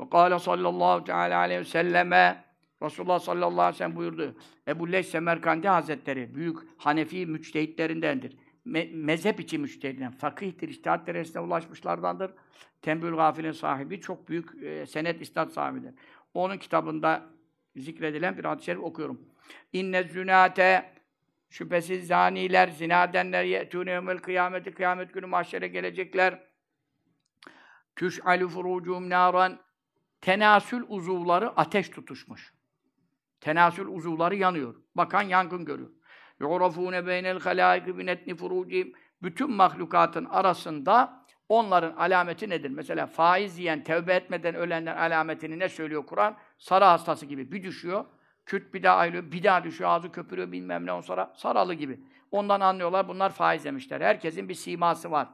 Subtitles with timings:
[0.00, 2.44] Ve kâle sallallahu teâlâ aleyhi ve selleme
[2.82, 4.34] Resulullah sallallahu aleyhi ve sellem buyurdu.
[4.68, 8.36] Ebu Leys Semerkandi Hazretleri büyük Hanefi müçtehitlerindendir.
[8.64, 10.18] Me mezhep içi müçtehitlerinden.
[10.18, 12.30] Fakihtir, iştihat derecesine ulaşmışlardandır.
[12.82, 15.94] Tembül Gafil'in sahibi çok büyük e, senet istat sahibidir.
[16.34, 17.26] Onun kitabında
[17.76, 19.20] zikredilen bir hadis-i şerif okuyorum.
[19.72, 20.92] İnne zünate
[21.50, 26.42] şüphesiz zaniler, zina edenler ye'tûne yevmel kıyameti kıyamet günü mahşere gelecekler.
[27.96, 29.58] Tüş'alü furucum naran
[30.20, 32.54] tenasül uzuvları ateş tutuşmuş.
[33.40, 34.74] Tenasül uzuvları yanıyor.
[34.94, 35.90] Bakan yangın görüyor.
[36.40, 38.92] Yu'rafûne beynel halâiki binetni furucihim.
[39.22, 42.70] Bütün mahlukatın arasında onların alameti nedir?
[42.70, 46.36] Mesela faiz yiyen, tevbe etmeden ölenlerin alametini ne söylüyor Kur'an?
[46.58, 48.04] Sarı hastası gibi bir düşüyor,
[48.46, 52.00] küt bir daha ayrılıyor, bir daha düşüyor, ağzı köpürüyor bilmem ne on sonra saralı gibi.
[52.30, 54.00] Ondan anlıyorlar bunlar faiz demişler.
[54.00, 55.28] Herkesin bir siması var.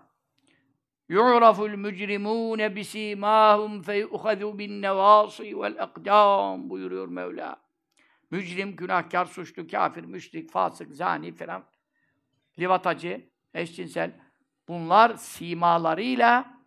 [1.18, 7.58] يُعْرَفُ الْمُجْرِمُونَ بِسِيمَاهُمْ فَيُؤْخَذُوا بِالنَّوَاصِي وَالْاَقْدَامِ buyuruyor Mevla.
[8.32, 11.64] Mücrim, günahkar, suçlu, kafir, müşrik, fasık, zani falan,
[12.60, 14.12] livatacı, eşcinsel,
[14.68, 16.62] bunlar simalarıyla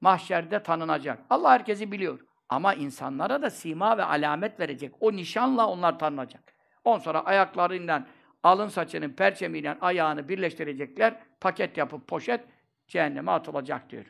[0.00, 1.18] mahşerde tanınacak.
[1.30, 2.20] Allah herkesi biliyor.
[2.48, 4.94] Ama insanlara da sima ve alamet verecek.
[5.00, 6.54] O nişanla onlar tanınacak.
[6.84, 8.06] On sonra ayaklarından,
[8.42, 12.40] alın saçının perçemiyle ayağını birleştirecekler, paket yapıp poşet
[12.87, 14.05] cehenneme atılacak diyor.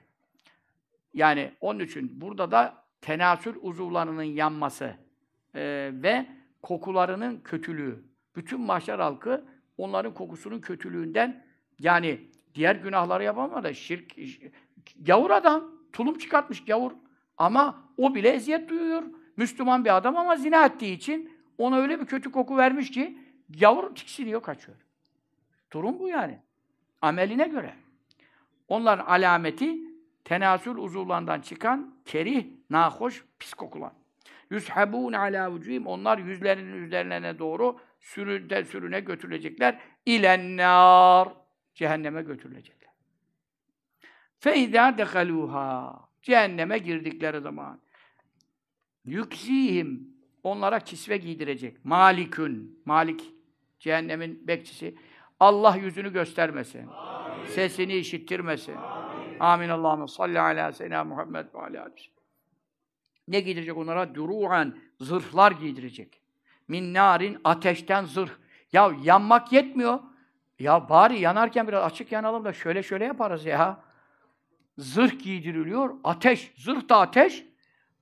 [1.14, 4.96] Yani onun için burada da tenasül uzuvlarının yanması
[5.56, 6.26] e, ve
[6.62, 8.04] kokularının kötülüğü.
[8.36, 9.46] Bütün mahşer halkı
[9.78, 11.46] onların kokusunun kötülüğünden
[11.80, 12.20] yani
[12.56, 14.16] diğer günahları yapamıyor da şirk,
[15.02, 16.92] gavur adam, tulum çıkartmış gavur.
[17.38, 19.04] Ama o bile eziyet duyuyor.
[19.38, 23.18] Müslüman bir adam ama zina ettiği için ona öyle bir kötü koku vermiş ki
[23.60, 24.78] gavur tiksiniyor, kaçıyor.
[25.72, 26.40] Durum bu yani.
[27.02, 27.74] Ameline göre.
[28.68, 29.78] Onların alameti
[30.24, 33.92] tenasül uzuvlarından çıkan kerih, nahoş, pis kokular.
[34.50, 39.80] Yushabun ala vücuhim onlar yüzlerinin üzerlerine doğru sürüne sürüne götürülecekler.
[40.06, 41.28] İlennâr
[41.74, 42.92] cehenneme götürülecekler.
[44.40, 47.80] Feyda dehaluha cehenneme girdikleri zaman
[49.06, 51.86] yüksihim onlara kisve giydirecek.
[51.86, 53.22] Malikün Malik
[53.80, 54.96] cehennemin bekçisi
[55.40, 56.88] Allah yüzünü göstermesin.
[56.88, 57.13] Amin.
[57.48, 58.76] Sesini işittirmesin.
[59.40, 59.70] Amin.
[59.70, 61.90] Allahümme salli ala seyyidina Muhammed ve ala
[63.28, 64.16] Ne giydirecek onlara?
[64.16, 66.22] Duru'an, zırhlar giydirecek.
[66.68, 68.32] Min narin, ateşten zırh.
[68.74, 70.00] Ya yanmak yetmiyor.
[70.60, 73.80] Ya bari yanarken biraz açık yanalım da şöyle şöyle yaparız ya.
[74.78, 76.54] Zırh giydiriliyor, ateş.
[76.58, 77.46] Zırh da ateş.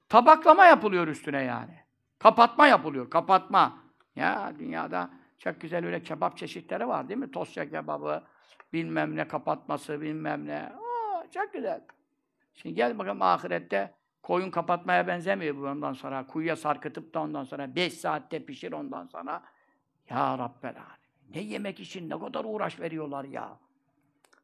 [0.09, 1.79] Tabaklama yapılıyor üstüne yani.
[2.19, 3.77] Kapatma yapılıyor, kapatma.
[4.15, 5.09] Ya dünyada
[5.39, 7.31] çok güzel öyle kebap çeşitleri var değil mi?
[7.31, 8.23] Tosya kebabı,
[8.73, 10.59] bilmem ne kapatması, bilmem ne.
[10.59, 11.81] Aa, çok güzel.
[12.53, 16.27] Şimdi gel bakalım ahirette koyun kapatmaya benzemiyor bu ondan sonra.
[16.27, 19.43] Kuyuya sarkıtıp da ondan sonra 5 saatte pişir ondan sonra.
[20.09, 20.75] Ya Rabbel
[21.29, 23.59] Ne yemek için ne kadar uğraş veriyorlar ya.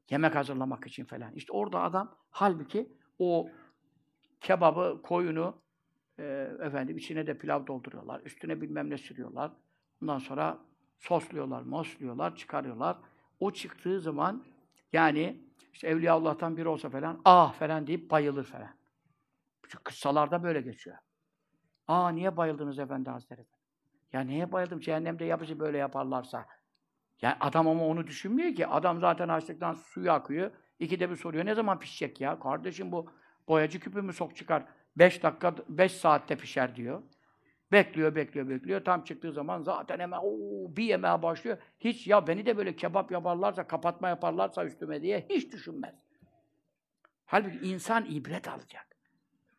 [0.10, 1.34] Yemek hazırlamak için falan.
[1.34, 3.50] İşte orada adam halbuki o
[4.42, 5.56] kebabı, koyunu
[6.20, 6.24] e,
[6.62, 8.22] efendim içine de pilav dolduruyorlar.
[8.22, 9.52] Üstüne bilmem ne sürüyorlar.
[10.02, 10.58] Ondan sonra
[11.00, 12.98] sosluyorlar, mosluyorlar, çıkarıyorlar.
[13.40, 14.44] O çıktığı zaman
[14.94, 15.42] yani
[15.74, 18.78] işte Evliya Allah'tan biri olsa falan ah falan deyip bayılır falan.
[19.64, 20.98] Çünkü kıssalarda böyle geçiyor.
[21.88, 23.46] Aa niye bayıldınız Efendi Hazretleri?
[24.14, 24.80] Ya neye bayıldım?
[24.80, 26.46] Cehennemde yapıcı böyle yaparlarsa.
[27.22, 28.68] Yani adam ama onu düşünmüyor ki.
[28.68, 30.52] Adam zaten açlıktan suyu akıyor.
[30.80, 31.46] İkide bir soruyor.
[31.46, 32.40] Ne zaman pişecek ya?
[32.40, 33.12] Kardeşim bu
[33.48, 34.66] boyacı küpü mü sok çıkar?
[34.96, 37.04] Beş dakika, beş saatte pişer diyor.
[37.72, 38.86] Bekliyor, bekliyor, bekliyor.
[38.86, 41.58] Tam çıktığı zaman zaten hemen ooo bir yemeğe başlıyor.
[41.80, 45.96] Hiç ya beni de böyle kebap yaparlarsa, kapatma yaparlarsa üstüme diye hiç düşünmez.
[47.26, 48.88] Halbuki insan ibret alacak.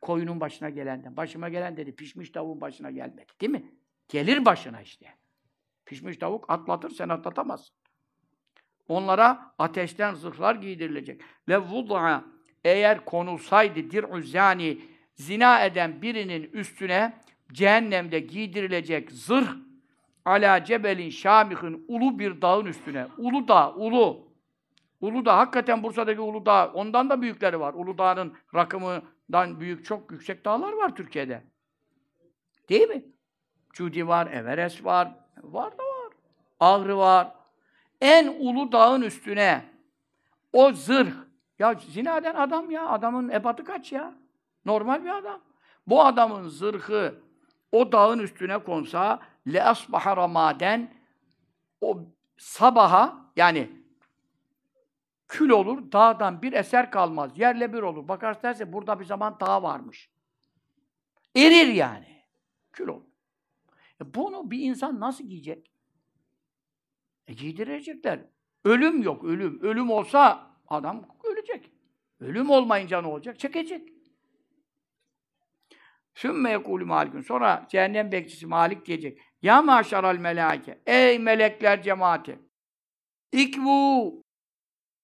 [0.01, 1.17] Koyunun başına gelenden.
[1.17, 3.33] Başıma gelen dedi, pişmiş tavuğun başına gelmedi.
[3.41, 3.73] Değil mi?
[4.09, 5.15] Gelir başına işte.
[5.87, 7.77] Pişmiş tavuk atlatır, sen atlatamazsın.
[8.89, 11.21] Onlara ateşten zırhlar giydirilecek.
[11.49, 12.25] Ve vud'a
[12.65, 14.81] eğer konulsaydı dir'u zani
[15.15, 17.21] zina eden birinin üstüne
[17.53, 19.49] cehennemde giydirilecek zırh
[20.25, 23.07] ala cebelin şamihin ulu bir dağın üstüne.
[23.19, 24.29] Ulu dağ, ulu.
[25.01, 27.75] Ulu dağ, hakikaten Bursa'daki Ulu Dağ, ondan da büyükleri var.
[27.75, 31.43] Ulu Dağ'ın rakımından büyük, çok yüksek dağlar var Türkiye'de.
[32.69, 33.05] Değil mi?
[33.73, 36.13] Cudi var, Everest var, var da var.
[36.61, 37.33] Ağrı var.
[38.01, 39.65] En ulu dağın üstüne
[40.53, 41.13] o zırh.
[41.59, 44.15] Ya zinaden adam ya, adamın ebatı kaç ya?
[44.65, 45.41] Normal bir adam.
[45.87, 47.15] Bu adamın zırhı
[47.73, 50.95] o dağın üstüne konsa le asbaha ramaden
[51.81, 52.07] o
[52.37, 53.71] sabaha yani
[55.29, 57.39] kül olur, dağdan bir eser kalmaz.
[57.39, 58.09] Yerle bir olur.
[58.09, 60.11] Bakarsın derse burada bir zaman dağ varmış.
[61.37, 62.25] Erir yani.
[62.73, 63.09] Kül olur.
[64.01, 65.73] E bunu bir insan nasıl giyecek?
[67.27, 68.21] E giydirecekler.
[68.65, 69.61] Ölüm yok, ölüm.
[69.63, 71.73] Ölüm olsa adam ölecek.
[72.21, 73.39] Ölüm olmayınca ne olacak?
[73.39, 73.98] Çekecek.
[76.19, 77.21] Sümme yekulü malikun.
[77.21, 79.19] Sonra cehennem bekçisi Malik diyecek.
[79.43, 80.79] Ya maşaral melâke.
[80.87, 82.39] Ey melekler cemaati.
[83.33, 84.23] İkvu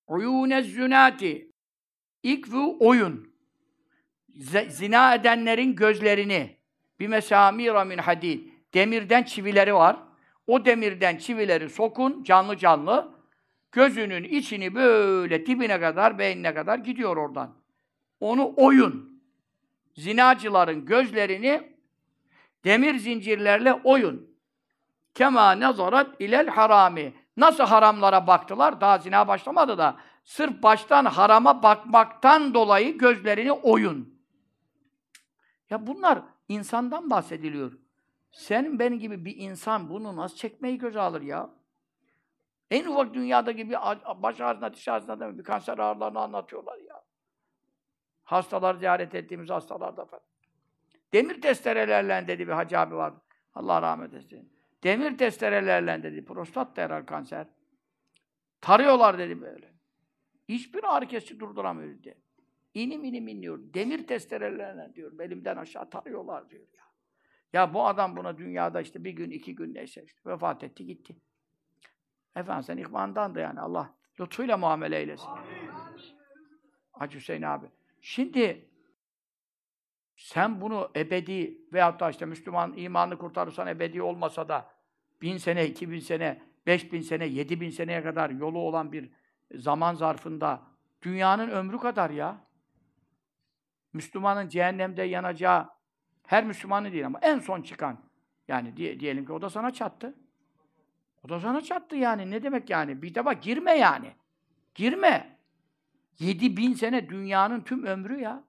[0.07, 1.51] uyûnez zünâti.
[2.23, 3.35] İkvu oyun.
[4.69, 6.57] Zina edenlerin gözlerini
[7.01, 8.49] bir mesamira min hadid.
[8.75, 9.97] Demirden çivileri var.
[10.47, 13.15] O demirden çivileri sokun canlı canlı.
[13.73, 17.57] Gözünün içini böyle dibine kadar, beynine kadar gidiyor oradan.
[18.21, 19.14] Onu oyun.
[19.95, 21.77] Zinacıların gözlerini
[22.65, 24.35] demir zincirlerle oyun.
[25.15, 27.15] Kema nazarat ilel harami.
[27.37, 28.81] Nasıl haramlara baktılar?
[28.81, 29.97] Daha zina başlamadı da.
[30.25, 34.15] Sırf baştan harama bakmaktan dolayı gözlerini oyun.
[35.71, 37.73] Ya bunlar insandan bahsediliyor.
[38.33, 41.51] Sen benim gibi bir insan bunu nasıl çekmeyi göze alır ya?
[42.71, 43.77] En ufak dünyadaki bir
[44.23, 46.94] baş ağrısına, diş ağrısına bir kanser ağrılarını anlatıyorlar ya.
[48.25, 50.25] Hastalar ziyaret ettiğimiz hastalarda falan.
[51.13, 53.21] Demir testerelerle dedi bir hacı abi vardı.
[53.55, 54.53] Allah rahmet eylesin.
[54.85, 56.25] Demir testerelerle dedi.
[56.25, 57.47] Prostat da herhal kanser.
[58.61, 59.75] Tarıyorlar dedi böyle.
[60.49, 62.19] Hiçbir ağrı kesici durduramıyor dedi.
[62.75, 63.59] İnim inim inliyor.
[63.75, 65.21] Demir testerelerle diyor.
[65.21, 66.85] Elimden aşağı tarıyorlar diyor ya.
[67.53, 71.17] Ya bu adam buna dünyada işte bir gün, iki gün neyse işte vefat etti gitti.
[72.37, 73.61] Efendim sen ihvandandı yani.
[73.61, 75.29] Allah lütfuyla muamele eylesin.
[76.93, 77.67] Hacı Hüseyin abi.
[78.07, 78.69] Şimdi
[80.17, 84.71] sen bunu ebedi veyahut da işte Müslüman imanını kurtarırsan ebedi olmasa da
[85.23, 89.11] bin sene, iki bin sene, beş bin sene, yedi bin seneye kadar yolu olan bir
[89.55, 90.63] zaman zarfında
[91.03, 92.47] dünyanın ömrü kadar ya.
[93.93, 95.71] Müslümanın cehennemde yanacağı
[96.27, 97.99] her Müslümanı değil ama en son çıkan
[98.49, 100.15] yani diye, diyelim ki o da sana çattı.
[101.23, 102.31] O da sana çattı yani.
[102.31, 103.03] Ne demek yani?
[103.03, 104.13] Bir defa girme yani.
[104.75, 105.34] Girme.
[106.19, 108.45] Yedi bin sene dünyanın tüm ömrü ya.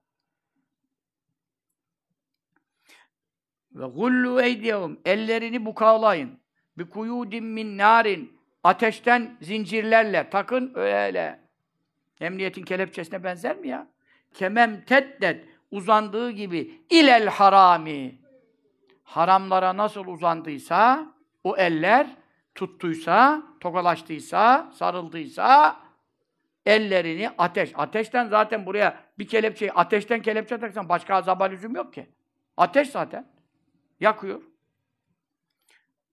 [3.72, 5.00] Ve gullu eydiyehum.
[5.04, 6.40] Ellerini bukavlayın.
[6.78, 8.40] Bi kuyudin min narin.
[8.64, 11.40] Ateşten zincirlerle takın öyle.
[12.20, 13.88] Emniyetin kelepçesine benzer mi ya?
[14.34, 18.18] Kemem teddet uzandığı gibi ilel harami.
[19.02, 21.06] Haramlara nasıl uzandıysa
[21.44, 22.06] o eller
[22.54, 25.85] tuttuysa, tokalaştıysa, sarıldıysa
[26.66, 27.72] ellerini ateş.
[27.74, 32.06] Ateşten zaten buraya bir kelepçeyi ateşten kelepçe taksan başka azaba lüzum yok ki.
[32.56, 33.26] Ateş zaten.
[34.00, 34.42] Yakıyor.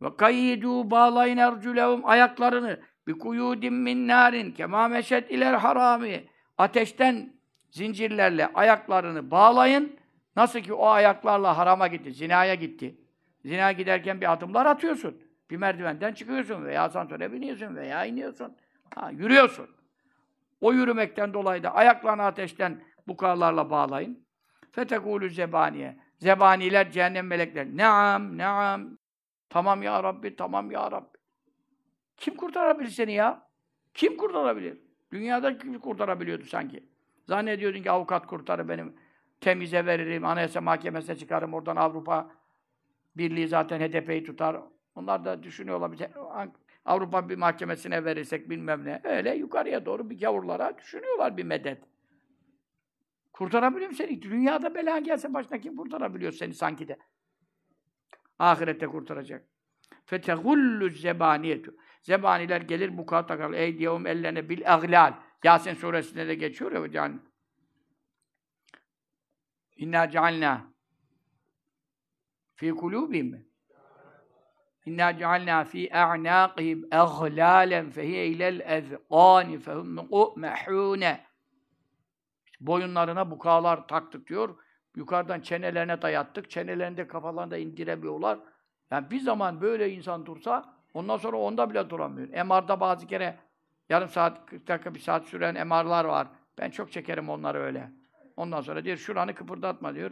[0.02, 6.26] Ve kayyidu bağlayın erculehum ayaklarını bi kuyudin min narin kema iler harami
[6.58, 7.34] ateşten
[7.72, 10.00] zincirlerle ayaklarını bağlayın.
[10.36, 12.98] Nasıl ki o ayaklarla harama gitti, zinaya gitti.
[13.46, 15.22] Zinaya giderken bir adımlar atıyorsun.
[15.50, 18.58] Bir merdivenden çıkıyorsun veya asansöre biniyorsun veya iniyorsun.
[18.96, 19.70] Ha, yürüyorsun.
[20.64, 24.28] O yürümekten dolayı da ayaklarını ateşten bukarlarla bağlayın.
[24.72, 26.00] Fetekulü zebaniye.
[26.20, 27.68] Zebaniler, cehennem melekler.
[27.78, 28.98] Naam, naam.
[29.50, 31.18] Tamam ya Rabbi, tamam ya Rabbi.
[32.18, 33.48] Kim kurtarabilir seni ya?
[33.94, 34.78] Kim kurtarabilir?
[35.12, 36.84] Dünyada kim kurtarabiliyordu sanki?
[37.28, 38.96] Zannediyordun ki avukat kurtarır benim.
[39.42, 42.32] Temize veririm, anayasa mahkemesine çıkarım, oradan Avrupa
[43.18, 44.58] Birliği zaten HDP'yi tutar.
[44.96, 45.92] Onlar da düşünüyorlar.
[45.92, 45.98] Bir
[46.86, 49.02] Avrupa bir mahkemesine verirsek bilmem ne.
[49.04, 51.84] Öyle yukarıya doğru bir gavurlara düşünüyorlar bir medet.
[53.34, 54.22] Kurtarabiliyor mu seni?
[54.22, 56.98] Dünyada bela gelse başına kim kurtarabiliyor seni sanki de?
[58.40, 59.48] Ahirette kurtaracak.
[60.06, 61.76] Fetehullu zebaniyetu.
[62.02, 63.54] Zebaniler gelir bu kağıt takar.
[63.54, 65.14] Eydiyehum ellerine bil aglal.
[65.44, 67.20] Yasin suresinde de geçiyor ya yani.
[69.76, 70.74] İnna cealna
[72.56, 73.48] fi kulubihim mi?
[74.86, 81.24] İnna cealna fi a'naqihim aghlalen fehiye ilel ezqani fehum muqmehune.
[82.60, 84.56] Boyunlarına bukağlar taktık diyor.
[84.96, 86.50] Yukarıdan çenelerine dayattık.
[86.50, 88.40] Çenelerinde kafalarında indiremiyorlar.
[88.92, 92.46] Yani bir zaman böyle insan dursa ondan sonra onda bile duramıyor.
[92.46, 93.38] MR'da bazı kere
[93.90, 96.28] yarım saat, 40 dakika, bir saat süren MR'lar var.
[96.58, 97.92] Ben çok çekerim onları öyle.
[98.38, 100.12] Ondan sonra diyor şuranı kıpırdatma diyor.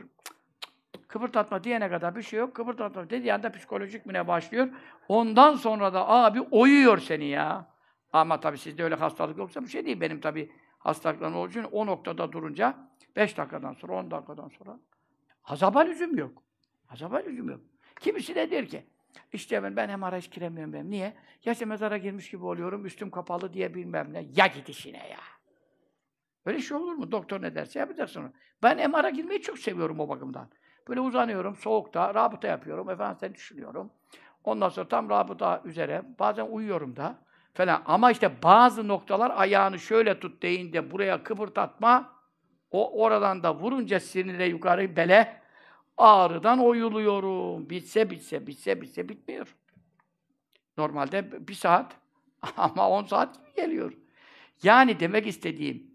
[1.08, 2.56] Kıpırdatma diyene kadar bir şey yok.
[2.56, 4.70] Kıpırdatma dediği anda psikolojik mi ne başlıyor.
[5.08, 7.72] Ondan sonra da abi oyuyor seni ya.
[8.14, 10.02] Ama tabii sizde öyle hastalık yoksa bir şey değil.
[10.02, 12.76] Benim tabii hastalıklarım olduğu için o noktada durunca
[13.16, 14.80] 5 dakikadan sonra, 10 dakikadan sonra
[15.44, 16.44] azaba lüzum yok.
[16.90, 17.60] Azaba lüzum yok.
[18.00, 18.86] Kimisi de der ki,
[19.34, 20.92] işte ben, ben MR'a hiç giremiyorum ben.
[20.92, 21.14] Niye?
[21.46, 24.26] Ya işte mezara girmiş gibi oluyorum, üstüm kapalı diye bilmem ne.
[24.36, 25.20] Ya gidişine ya.
[26.46, 27.12] Öyle şey olur mu?
[27.12, 28.32] Doktor ne derse yapacaksın onu.
[28.64, 30.50] Ben MR'a girmeyi çok seviyorum o bakımdan.
[30.88, 32.90] Böyle uzanıyorum soğukta, rabıta yapıyorum.
[32.90, 33.92] Efendim seni düşünüyorum.
[34.44, 36.02] Ondan sonra tam rabıta üzere.
[36.20, 37.16] Bazen uyuyorum da
[37.54, 37.82] falan.
[37.86, 42.22] Ama işte bazı noktalar ayağını şöyle tut deyince buraya kıpırtatma.
[42.72, 45.42] O oradan da vurunca sinire yukarı bele
[45.98, 47.70] ağrıdan oyuluyorum.
[47.70, 49.56] Bitse bitse bitse bitse bitmiyor.
[50.78, 51.96] Normalde bir saat
[52.58, 53.94] ama on saat gibi geliyor.
[54.64, 55.91] Yani demek istediğim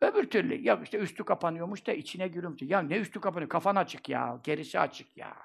[0.00, 2.64] öbür türlü ya işte üstü kapanıyormuş da içine gürümtü.
[2.64, 3.48] Ya ne üstü kapanıyor?
[3.48, 5.36] Kafan açık ya, gerisi açık ya.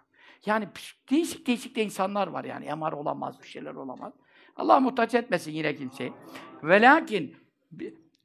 [0.45, 0.67] Yani
[1.09, 2.75] değişik değişik de insanlar var yani.
[2.75, 4.13] MR olamaz, bir şeyler olamaz.
[4.55, 6.13] Allah muhtaç etmesin yine kimseyi.
[6.63, 7.35] Ve lakin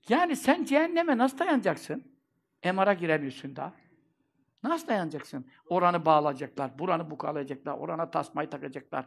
[0.09, 2.05] yani sen cehenneme nasıl dayanacaksın?
[2.65, 3.73] MR'a giremiyorsun da.
[4.63, 5.47] Nasıl dayanacaksın?
[5.69, 9.07] Oranı bağlayacaklar, buranı bukalayacaklar, orana tasmayı takacaklar.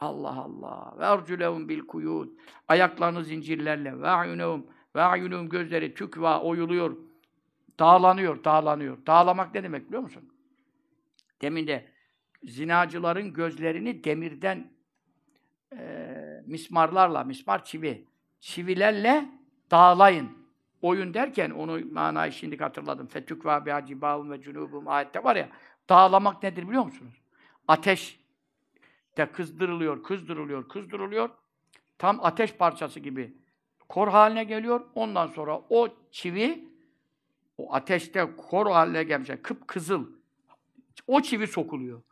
[0.00, 0.94] Allah Allah.
[0.98, 2.28] Ve erculehum bil kuyud.
[2.68, 4.66] Ayaklarını zincirlerle ve ayunehum
[4.96, 6.96] ve ayunehum gözleri tükva oyuluyor.
[7.78, 9.06] Dağlanıyor, dağlanıyor.
[9.06, 10.32] Dağlamak ne demek biliyor musun?
[11.42, 11.88] Demin de
[12.44, 14.70] zinacıların gözlerini demirden
[15.72, 18.04] e, mismarlarla, mismar çivi,
[18.40, 19.28] çivilerle
[19.70, 20.46] dağlayın.
[20.82, 23.06] Oyun derken onu manayı şimdi hatırladım.
[23.06, 25.48] Fetükva bi acibahum ve cunubum ayette var ya.
[25.88, 27.14] Dağlamak nedir biliyor musunuz?
[27.68, 28.20] Ateş
[29.16, 31.30] de kızdırılıyor, kızdırılıyor, kızdırılıyor.
[31.98, 33.36] Tam ateş parçası gibi
[33.88, 34.80] kor haline geliyor.
[34.94, 36.68] Ondan sonra o çivi
[37.58, 39.30] o ateşte kor haline gelmiş.
[39.42, 40.06] Kıpkızıl.
[41.06, 42.02] O çivi sokuluyor.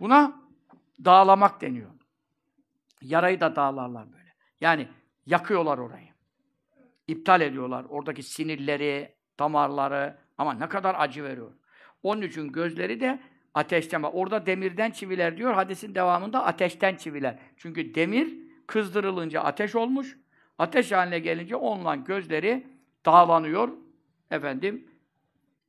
[0.00, 0.40] Buna
[1.04, 1.90] dağlamak deniyor.
[3.02, 4.34] Yarayı da dağlarlar böyle.
[4.60, 4.88] Yani
[5.26, 6.08] yakıyorlar orayı.
[7.08, 7.86] İptal ediyorlar.
[7.88, 11.52] Oradaki sinirleri, damarları ama ne kadar acı veriyor.
[12.02, 13.22] Onun için gözleri de
[13.54, 14.02] ateşten.
[14.02, 15.54] Orada demirden çiviler diyor.
[15.54, 17.38] Hadisin devamında ateşten çiviler.
[17.56, 18.34] Çünkü demir
[18.66, 20.18] kızdırılınca ateş olmuş.
[20.58, 22.66] Ateş haline gelince onunla gözleri
[23.06, 23.68] dağlanıyor.
[24.30, 24.90] Efendim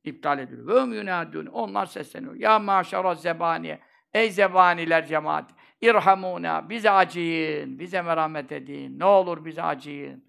[0.04, 0.66] iptal ediliyor.
[0.66, 1.46] Ve umyunâdûn.
[1.46, 2.34] Onlar sesleniyor.
[2.34, 3.80] Ya maşara zebaniye.
[4.14, 5.50] Ey zebaniler cemaat.
[5.80, 6.70] İrhamuna.
[6.70, 7.78] Bize acıyın.
[7.78, 8.98] Bize merhamet edin.
[8.98, 10.24] Ne olur bize acıyın.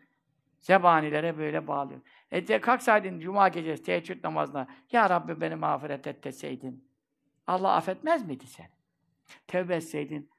[0.62, 2.02] Zebanilere böyle bağlıyor.
[2.32, 4.68] E de kalksaydın cuma gecesi teheccüd namazına.
[4.92, 6.92] Ya Rabbi beni mağfiret et deseydin.
[7.48, 8.68] Allah affetmez miydi seni?
[9.48, 10.30] Tevbe etseydin,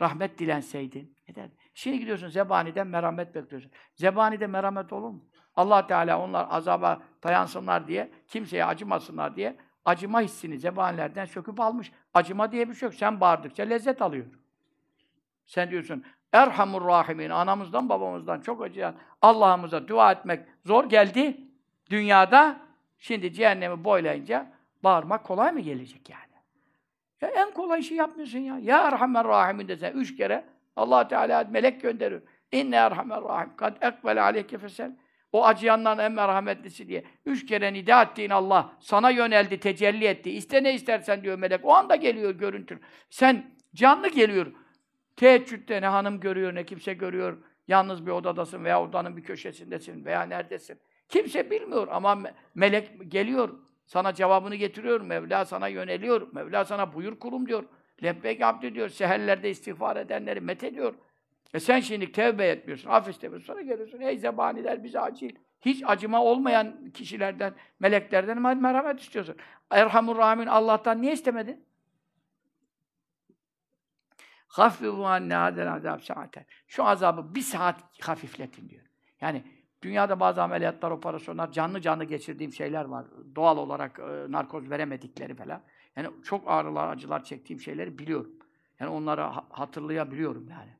[0.00, 1.16] rahmet dilenseydin.
[1.28, 1.50] Eder.
[1.76, 3.70] Şimdi gidiyorsun zebaniden merhamet bekliyorsun.
[3.94, 5.24] Zebanide merhamet olur mu?
[5.56, 11.92] Allah Teala onlar azaba dayansınlar diye, kimseye acımasınlar diye acıma hissini zebanilerden söküp almış.
[12.14, 12.94] Acıma diye bir şey yok.
[12.94, 14.26] Sen bağırdıkça lezzet alıyor.
[15.46, 21.40] Sen diyorsun, Erhamur Rahimin, anamızdan babamızdan çok acıyan Allah'ımıza dua etmek zor geldi
[21.90, 22.56] dünyada.
[22.98, 24.52] Şimdi cehennemi boylayınca
[24.84, 26.22] bağırmak kolay mı gelecek yani?
[27.20, 28.58] Ya en kolay işi yapmıyorsun ya.
[28.58, 32.22] Ya Erhamer Rahimin desen üç kere allah Teala melek gönderiyor.
[32.52, 33.56] İnne Erhamer Rahim.
[33.56, 34.96] Kad ekbele aleyke fesel.
[35.32, 37.04] O acıyanların en merhametlisi diye.
[37.26, 40.30] Üç kere nida ettiğin Allah sana yöneldi, tecelli etti.
[40.30, 41.64] İste ne istersen diyor melek.
[41.64, 42.80] O anda geliyor görüntü.
[43.10, 44.52] Sen canlı geliyor.
[45.16, 47.38] Teheccüde ne hanım görüyor, ne kimse görüyor.
[47.68, 50.78] Yalnız bir odadasın veya odanın bir köşesindesin veya neredesin.
[51.08, 53.58] Kimse bilmiyor ama me melek geliyor.
[53.86, 55.00] Sana cevabını getiriyor.
[55.00, 56.28] Mevla sana yöneliyor.
[56.32, 57.64] Mevla sana buyur kulum diyor.
[58.02, 58.88] Lebbek abdü diyor.
[58.88, 60.94] Seherlerde istiğfar edenleri met ediyor.
[61.54, 62.90] E sen şimdi tevbe etmiyorsun.
[62.90, 63.46] Af istemiyorsun.
[63.46, 64.00] Sonra geliyorsun.
[64.00, 65.34] Ey zebaniler bize acil.
[65.60, 69.36] Hiç acıma olmayan kişilerden, meleklerden merhamet istiyorsun.
[69.70, 71.66] Erhamur Rahmin Allah'tan niye istemedin?
[74.48, 76.44] Haffizu anne hadel azab saaten.
[76.66, 78.82] Şu azabı bir saat hafifletin diyor.
[79.20, 79.42] Yani
[79.82, 83.06] dünyada bazı ameliyatlar, operasyonlar, canlı canlı geçirdiğim şeyler var.
[83.34, 85.62] Doğal olarak e, narkoz veremedikleri falan.
[85.96, 88.32] Yani çok ağrılar, acılar çektiğim şeyleri biliyorum.
[88.80, 90.70] Yani onları ha hatırlayabiliyorum yani.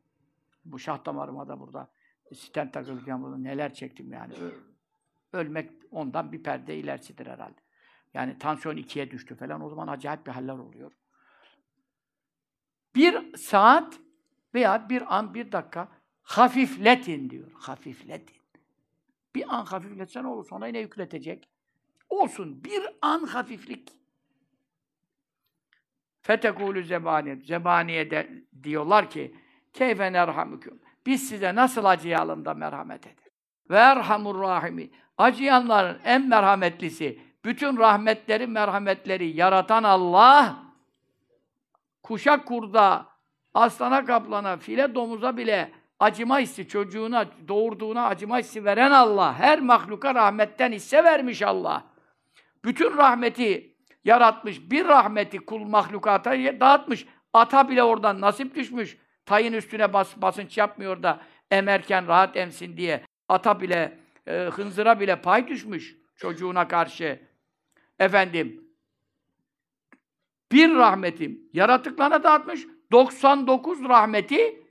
[0.65, 1.89] Bu şah damarıma da burada
[2.35, 4.35] stent takılırken burada neler çektim yani.
[5.33, 7.61] Ölmek ondan bir perde ilerisidir herhalde.
[8.15, 9.61] Yani tansiyon ikiye düştü falan.
[9.61, 10.93] O zaman acayip bir haller oluyor.
[12.95, 14.01] Bir saat
[14.55, 15.89] veya bir an, bir dakika
[16.23, 17.53] hafifletin diyor.
[17.55, 18.37] Hafifletin.
[19.35, 20.45] Bir an hafifletsen olur.
[20.45, 21.49] Sonra yine yükletecek.
[22.09, 22.65] Olsun.
[22.65, 23.93] Bir an hafiflik.
[26.27, 27.37] Fetekulü zebaniye.
[27.37, 28.29] Zebaniye de
[28.63, 29.35] diyorlar ki
[29.73, 30.81] keyfe nerhamüküm.
[31.07, 33.33] Biz size nasıl acıyalım da merhamet edelim.
[33.71, 34.91] Ve erhamur rahimi.
[35.19, 40.57] Acıyanların en merhametlisi, bütün rahmetleri, merhametleri yaratan Allah,
[42.03, 43.07] kuşak kurda,
[43.55, 49.39] aslana kaplana, file domuza bile acıma hissi, çocuğuna, doğurduğuna acıma hissi veren Allah.
[49.39, 51.85] Her mahluka rahmetten hisse vermiş Allah.
[52.65, 53.76] Bütün rahmeti
[54.07, 57.07] yaratmış, bir rahmeti kul mahlukata dağıtmış.
[57.33, 58.97] Ata bile oradan nasip düşmüş.
[59.27, 61.21] Tayın üstüne bas, basınç yapmıyor da
[61.51, 63.05] emerken rahat emsin diye.
[63.29, 67.21] Ata bile, e, hınzıra bile pay düşmüş çocuğuna karşı.
[67.99, 68.65] Efendim,
[70.53, 72.67] bir rahmetim yaratıklarına dağıtmış.
[72.93, 74.63] 99 rahmeti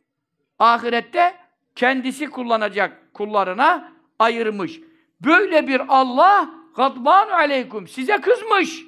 [0.59, 1.35] ahirette
[1.75, 4.79] kendisi kullanacak kullarına ayırmış.
[5.21, 8.84] Böyle bir Allah gadban aleykum size kızmış.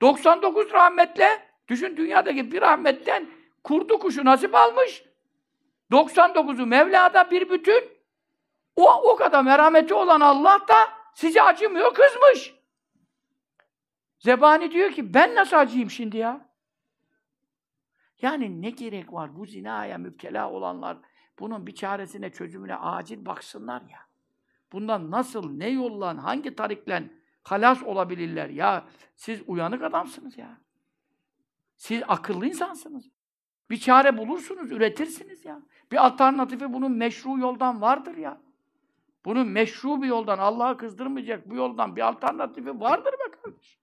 [0.00, 1.28] 99 rahmetle
[1.68, 3.26] düşün dünyadaki bir rahmetten
[3.64, 5.04] kurdu kuşu nasip almış.
[5.90, 7.84] 99'u Mevla'da bir bütün.
[8.76, 12.54] O, o kadar merhameti olan Allah da size acımıyor, kızmış.
[14.18, 16.50] Zebani diyor ki ben nasıl acıyım şimdi ya?
[18.22, 20.98] Yani ne gerek var bu zinaya müptela olanlar
[21.38, 24.00] bunun bir çaresine, çözümüne acil baksınlar ya.
[24.72, 27.10] Bundan nasıl, ne yollan, hangi tarikle
[27.42, 28.84] halas olabilirler ya?
[29.16, 30.60] Siz uyanık adamsınız ya.
[31.76, 33.10] Siz akıllı insansınız.
[33.70, 35.62] Bir çare bulursunuz, üretirsiniz ya.
[35.92, 38.40] Bir alternatifi bunun meşru yoldan vardır ya.
[39.24, 43.80] Bunun meşru bir yoldan, Allah'ı kızdırmayacak bu yoldan bir alternatifi vardır be kardeşim.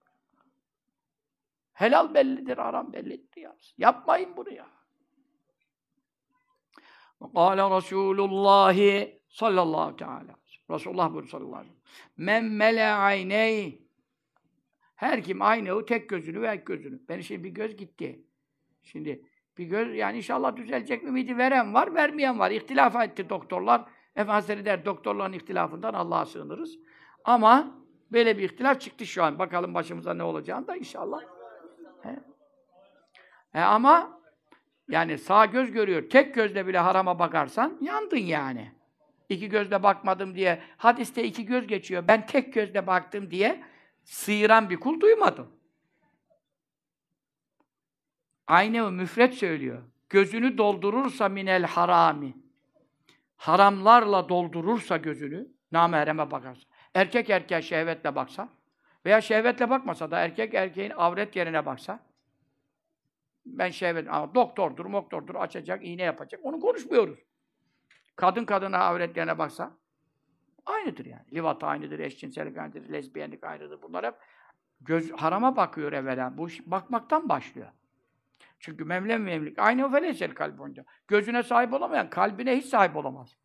[1.72, 3.56] Helal bellidir, haram bellidir ya.
[3.78, 4.66] Yapmayın bunu ya.
[7.34, 10.36] Kâle Resûlullâhi sallallahu teâlâ.
[10.70, 11.78] Resulullah buyuruyor sallallahu aleyhi ve
[12.16, 12.26] sellem.
[12.26, 13.88] Men mele ayney.
[14.96, 17.00] Her kim aynehu tek gözünü ve gözünü.
[17.08, 18.24] Ben şimdi bir göz gitti.
[18.82, 19.24] Şimdi
[19.58, 22.50] bir göz yani inşallah düzelecek ümidi veren var, vermeyen var.
[22.50, 23.84] İhtilaf etti doktorlar.
[24.16, 26.78] Efendimiz der doktorların ihtilafından Allah'a sığınırız.
[27.24, 27.78] Ama
[28.12, 29.38] böyle bir ihtilaf çıktı şu an.
[29.38, 31.20] Bakalım başımıza ne olacağını da inşallah.
[32.02, 32.20] He.
[33.54, 34.20] E ama
[34.88, 36.10] yani sağ göz görüyor.
[36.10, 38.77] Tek gözle bile harama bakarsan yandın yani.
[39.28, 42.04] İki gözle bakmadım diye hadiste iki göz geçiyor.
[42.08, 43.64] Ben tek gözle baktım diye
[44.04, 45.52] sıyıran bir kul duymadım.
[48.46, 49.82] Aynı o müfret söylüyor.
[50.08, 52.34] Gözünü doldurursa minel harami.
[53.36, 56.62] Haramlarla doldurursa gözünü, namahreme bakarsa.
[56.94, 58.48] Erkek erkeğe şehvetle baksa
[59.06, 62.00] veya şehvetle bakmasa da erkek erkeğin avret yerine baksa
[63.46, 66.40] ben şehvet, ama doktordur, moktordur, açacak, iğne yapacak.
[66.44, 67.18] Onu konuşmuyoruz.
[68.18, 69.76] Kadın kadına avret yerine baksa
[70.66, 71.22] aynıdır yani.
[71.32, 73.82] Livat aynıdır, eşcinsellik aynıdır, lezbiyenlik aynıdır.
[73.82, 74.14] Bunlar hep
[74.80, 76.38] göz harama bakıyor evvela.
[76.38, 77.68] Bu bakmaktan başlıyor.
[78.58, 80.84] Çünkü memlem memlik aynı feleysel kalp onca.
[81.08, 83.36] Gözüne sahip olamayan kalbine hiç sahip olamaz.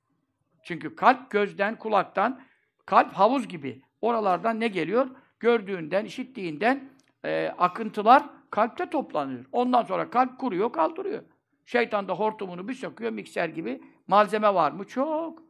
[0.64, 2.42] Çünkü kalp gözden, kulaktan,
[2.86, 3.82] kalp havuz gibi.
[4.02, 5.10] Oralardan ne geliyor?
[5.40, 6.90] Gördüğünden, işittiğinden
[7.26, 9.46] e, akıntılar kalpte toplanıyor.
[9.52, 11.24] Ondan sonra kalp kuruyor, kaldırıyor.
[11.66, 13.82] Şeytan da hortumunu bir söküyor, mikser gibi.
[14.08, 14.88] Malzeme var mı?
[14.88, 15.44] Çok.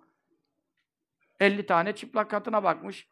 [1.40, 3.08] 50 tane çıplak katına bakmış.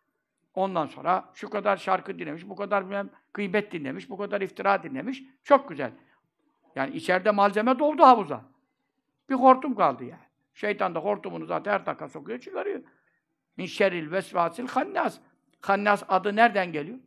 [0.54, 5.24] Ondan sonra şu kadar şarkı dinlemiş, bu kadar bilmem gıybet dinlemiş, bu kadar iftira dinlemiş.
[5.44, 5.92] Çok güzel.
[6.76, 8.42] Yani içeride malzeme doldu havuza.
[9.30, 10.22] Bir hortum kaldı yani.
[10.54, 12.82] Şeytan da hortumunu zaten her dakika sokuyor, çıkarıyor.
[13.58, 15.20] Min şerril vesvasil hannas.
[15.62, 17.00] Hannas adı nereden geliyor?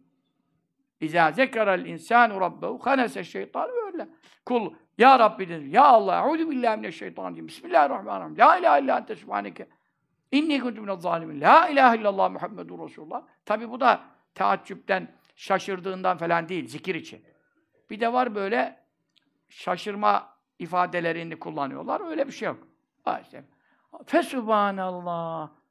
[1.01, 4.09] İzâ zekerel insânu rabbehu hanese şeytan böyle.
[4.47, 5.69] Kul ya Rabbi dedi.
[5.69, 7.47] Ya Allah, euzu billahi mineşşeytanirracim.
[7.47, 8.39] Bismillahirrahmanirrahim.
[8.39, 9.69] La ilahe illa ente subhaneke.
[10.33, 11.41] İnni kuntu minez zalimin.
[11.41, 13.23] La ilahe illallah Muhammedur Resulullah.
[13.45, 14.01] Tabi bu da
[14.35, 17.25] taaccüpten, şaşırdığından falan değil, zikir için.
[17.91, 18.81] Bir de var böyle
[19.49, 22.11] şaşırma ifadelerini kullanıyorlar.
[22.11, 22.69] Öyle bir şey yok.
[23.05, 23.45] Ha işte.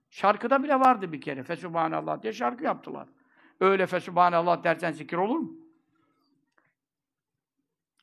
[0.10, 1.44] Şarkıda bile vardı bir kere.
[1.44, 3.08] Fesubhanallah diye şarkı yaptılar.
[3.60, 5.63] Öyle fesubhanallah dersen zikir olur mu?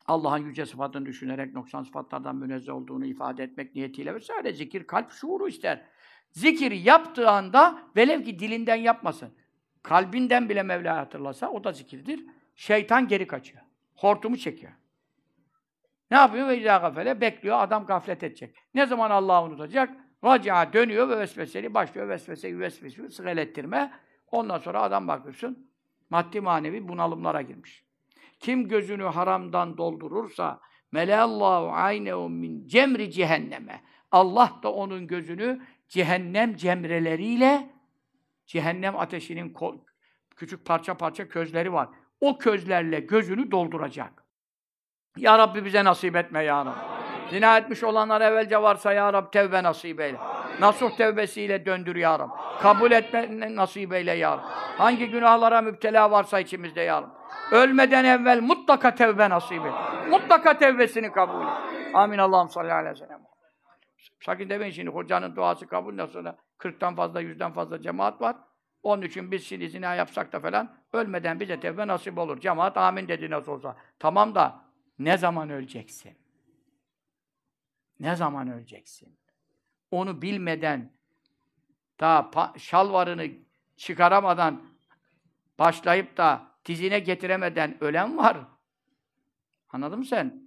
[0.06, 5.48] Allah'ın yüce sıfatını düşünerek noksan sıfatlardan münezzeh olduğunu ifade etmek niyetiyle vesaire zikir kalp şuuru
[5.48, 5.82] ister.
[6.30, 9.32] Zikir yaptığı anda velev ki dilinden yapmasın.
[9.82, 12.26] Kalbinden bile Mevla hatırlasa o da zikirdir.
[12.56, 13.62] Şeytan geri kaçıyor.
[13.94, 14.72] Hortumu çekiyor.
[16.10, 16.48] Ne yapıyor?
[16.48, 17.58] Ve izâ gafele bekliyor.
[17.60, 18.56] Adam gaflet edecek.
[18.74, 19.90] Ne zaman Allah'ı unutacak?
[20.24, 23.92] Racia dönüyor ve vesveseli başlıyor vesveseyi vesveseyi sıgal ettirme.
[24.30, 25.70] Ondan sonra adam bakıyorsun
[26.10, 27.89] maddi manevi bunalımlara girmiş.
[28.40, 30.60] Kim gözünü haramdan doldurursa
[30.92, 33.82] meleallahu aynehu min cemri cehenneme.
[34.12, 37.70] Allah da onun gözünü cehennem cemreleriyle
[38.46, 39.56] cehennem ateşinin
[40.36, 41.88] küçük parça parça közleri var.
[42.20, 44.24] O közlerle gözünü dolduracak.
[45.16, 46.78] Ya Rabbi bize nasip etme ya Rabbi.
[47.30, 50.18] Zina etmiş olanlar evvelce varsa ya Rabbi tevbe nasip eyle.
[50.60, 52.32] Nasuh tevbesiyle döndür ya Rabbi.
[52.62, 54.46] Kabul etme nasip eyle ya Rabbi.
[54.78, 57.20] Hangi günahlara müptela varsa içimizde ya Rabbi.
[57.52, 59.72] Ölmeden evvel mutlaka tevbe nasip et.
[60.10, 61.94] Mutlaka tevbesini kabul et.
[61.94, 62.18] Amin.
[62.18, 63.20] Allah'ım sallallahu aleyhi ve sellem.
[64.20, 66.24] Sakın demeyin şimdi hocanın duası kabul nasıl?
[66.58, 68.36] 40'tan fazla, 100'den fazla cemaat var.
[68.82, 72.40] Onun için biz şimdi zina yapsak da falan ölmeden bize tevbe nasip olur.
[72.40, 73.76] Cemaat amin dedi nasıl olsa.
[73.98, 74.64] Tamam da
[74.98, 76.18] ne zaman öleceksin?
[78.00, 79.19] Ne zaman öleceksin?
[79.90, 80.92] Onu bilmeden,
[82.00, 83.26] daha şalvarını
[83.76, 84.62] çıkaramadan,
[85.58, 88.36] başlayıp da dizine getiremeden ölen var.
[89.68, 90.42] Anladın mı sen?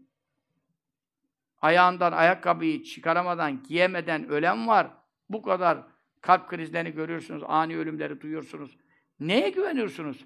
[1.61, 4.87] Ayağından ayakkabıyı çıkaramadan, giyemeden ölen var.
[5.29, 5.77] Bu kadar
[6.21, 8.77] kalp krizlerini görüyorsunuz, ani ölümleri duyuyorsunuz.
[9.19, 10.25] Neye güveniyorsunuz?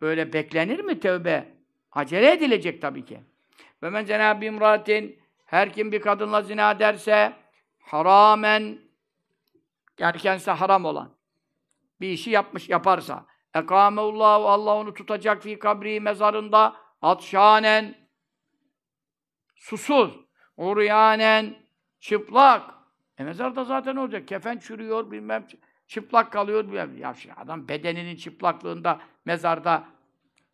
[0.00, 1.54] Böyle beklenir mi tövbe?
[1.92, 3.20] Acele edilecek tabii ki.
[3.82, 5.14] Ve men cenab-ı
[5.44, 7.32] her kim bir kadınla zina derse
[7.84, 8.78] haramen
[9.98, 11.14] yani kendisi haram olan
[12.00, 18.08] bir işi yapmış yaparsa ekameullahu Allah onu tutacak fi kabri mezarında atşanen
[19.56, 20.20] susuz
[20.56, 21.56] uryanen
[22.00, 22.74] çıplak
[23.18, 24.28] e mezarda zaten olacak.
[24.28, 25.46] Kefen çürüyor bilmem
[25.86, 26.96] çıplak kalıyor bilmem.
[26.96, 29.84] Ya adam bedeninin çıplaklığında mezarda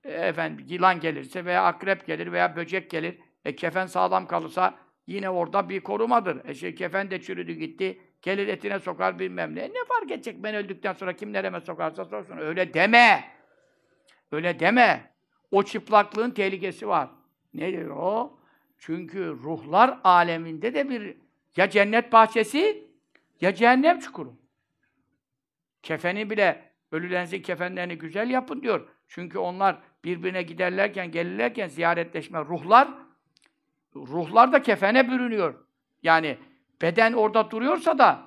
[0.05, 3.19] e, efendim yılan gelirse veya akrep gelir veya böcek gelir.
[3.45, 4.75] E kefen sağlam kalırsa
[5.07, 6.49] yine orada bir korumadır.
[6.49, 8.01] E şey kefen de çürüdü gitti.
[8.23, 9.63] Gelir etine sokar bilmem ne.
[9.63, 12.37] Ne fark edecek ben öldükten sonra kim nereme sokarsa soksun.
[12.37, 13.25] Öyle deme.
[14.33, 15.11] Öyle deme.
[15.51, 17.09] O çıplaklığın tehlikesi var.
[17.55, 18.39] Nedir o?
[18.79, 21.17] Çünkü ruhlar aleminde de bir
[21.57, 22.89] ya cennet bahçesi
[23.41, 24.35] ya cehennem çukuru.
[25.83, 28.89] Kefeni bile ölülerinizin kefenlerini güzel yapın diyor.
[29.09, 32.89] Çünkü onlar birbirine giderlerken, gelirlerken ziyaretleşme ruhlar
[33.97, 35.55] ruhlar da kefene bürünüyor.
[36.03, 36.39] Yani
[36.83, 38.23] beden orada duruyorsa da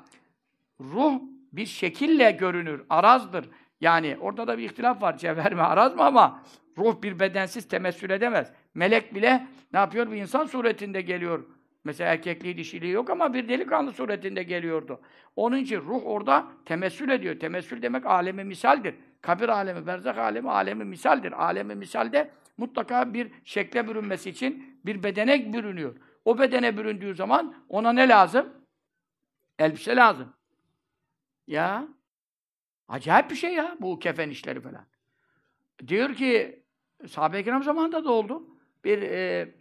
[0.80, 1.13] ruh
[1.54, 3.49] bir şekille görünür, arazdır.
[3.82, 5.17] Yani orada da bir ihtilaf var.
[5.17, 6.43] Cevher mi, araz mı ama
[6.78, 8.52] ruh bir bedensiz temessül edemez.
[8.73, 10.12] Melek bile ne yapıyor?
[10.12, 11.45] Bir insan suretinde geliyor.
[11.84, 14.99] Mesela erkekliği, dişiliği yok ama bir delikanlı suretinde geliyordu.
[15.36, 17.39] Onun için ruh orada temessül ediyor.
[17.39, 18.95] Temessül demek alemi misaldir.
[19.21, 21.43] Kabir alemi, berzak alemi, alemi misaldir.
[21.43, 25.96] Alemi misalde mutlaka bir şekle bürünmesi için bir bedene bürünüyor.
[26.26, 28.54] O bedene büründüğü zaman ona ne lazım?
[29.60, 30.34] Elbise lazım.
[31.48, 31.88] Ya
[32.88, 34.86] acayip bir şey ya bu kefen işleri falan.
[35.88, 36.63] Diyor ki
[37.08, 38.48] sahabe-i kiram zamanında da oldu.
[38.84, 39.56] Bir e,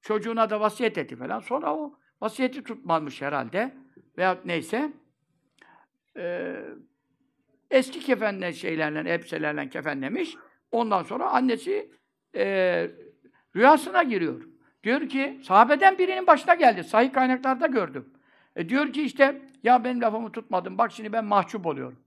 [0.00, 1.40] çocuğuna da vasiyet etti falan.
[1.40, 3.76] Sonra o vasiyeti tutmamış herhalde.
[4.18, 4.92] Veya neyse.
[6.16, 6.56] E,
[7.70, 10.36] eski kefenle şeylerle, elbiselerle kefenlemiş.
[10.76, 11.90] Ondan sonra annesi
[12.34, 12.44] e,
[13.56, 14.42] rüyasına giriyor.
[14.82, 16.84] Diyor ki, sahabeden birinin başına geldi.
[16.84, 18.12] Sahih kaynaklarda gördüm.
[18.56, 21.98] E diyor ki işte, ya benim lafımı tutmadım, bak şimdi ben mahcup oluyorum.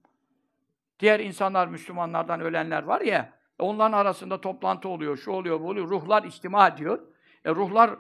[1.00, 5.90] Diğer insanlar, Müslümanlardan ölenler var ya, onların arasında toplantı oluyor, şu oluyor, bu oluyor.
[5.90, 7.00] Ruhlar içtima ediyor.
[7.46, 7.92] E ruhlar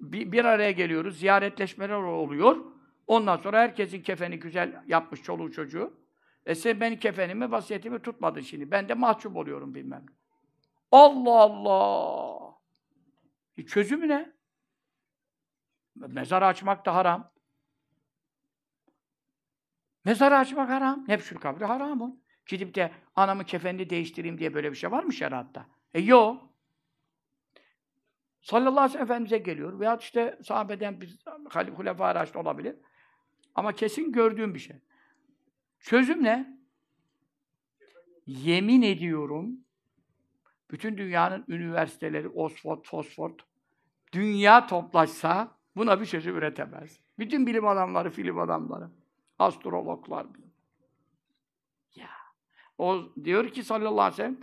[0.00, 2.56] bir, bir araya geliyoruz, ziyaretleşmeler oluyor.
[3.06, 5.92] Ondan sonra herkesin kefeni güzel yapmış çoluğu çocuğu.
[6.46, 8.70] E sen benim kefenimi, vasiyetimi tutmadın şimdi.
[8.70, 10.06] Ben de mahcup oluyorum bilmem.
[10.92, 12.58] Allah Allah!
[13.56, 14.32] E çözümü ne?
[15.94, 17.32] Mezar açmak da haram.
[20.04, 21.04] Mezarı açmak haram.
[21.08, 22.16] Nefsül kabri haram o.
[22.46, 25.66] Gidip de anamın kefenini değiştireyim diye böyle bir şey var mı şeriatta?
[25.94, 26.48] E yok.
[28.40, 29.80] Sallallahu aleyhi ve sellem Efendimiz'e geliyor.
[29.80, 31.18] Veyahut işte sahabeden bir
[31.76, 32.76] Hulefâ Raşid olabilir.
[33.54, 34.76] Ama kesin gördüğüm bir şey.
[35.80, 36.58] Çözüm ne?
[38.26, 39.67] Yemin ediyorum
[40.70, 43.38] bütün dünyanın üniversiteleri, Oxford, Fosford,
[44.12, 47.00] dünya toplaşsa buna bir çözüm üretemez.
[47.18, 48.90] Bütün bilim adamları, film adamları,
[49.38, 50.26] astrologlar.
[51.94, 52.08] Ya.
[52.78, 54.38] O diyor ki sallallahu aleyhi ve sellem,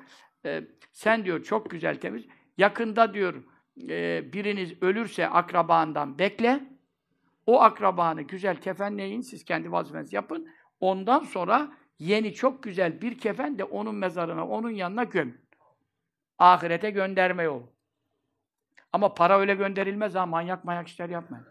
[0.45, 2.25] e, sen diyor çok güzel temiz,
[2.57, 3.43] yakında diyor
[3.89, 6.63] e, biriniz ölürse akrabandan bekle,
[7.45, 10.47] o akrabanı güzel kefenleyin, siz kendi vazifenizi yapın,
[10.79, 15.38] ondan sonra yeni çok güzel bir kefen de onun mezarına, onun yanına göm.
[16.39, 17.69] Ahirete gönderme yolu.
[18.93, 20.26] Ama para öyle gönderilmez ha.
[20.26, 21.45] Manyak manyak işler yapmayın.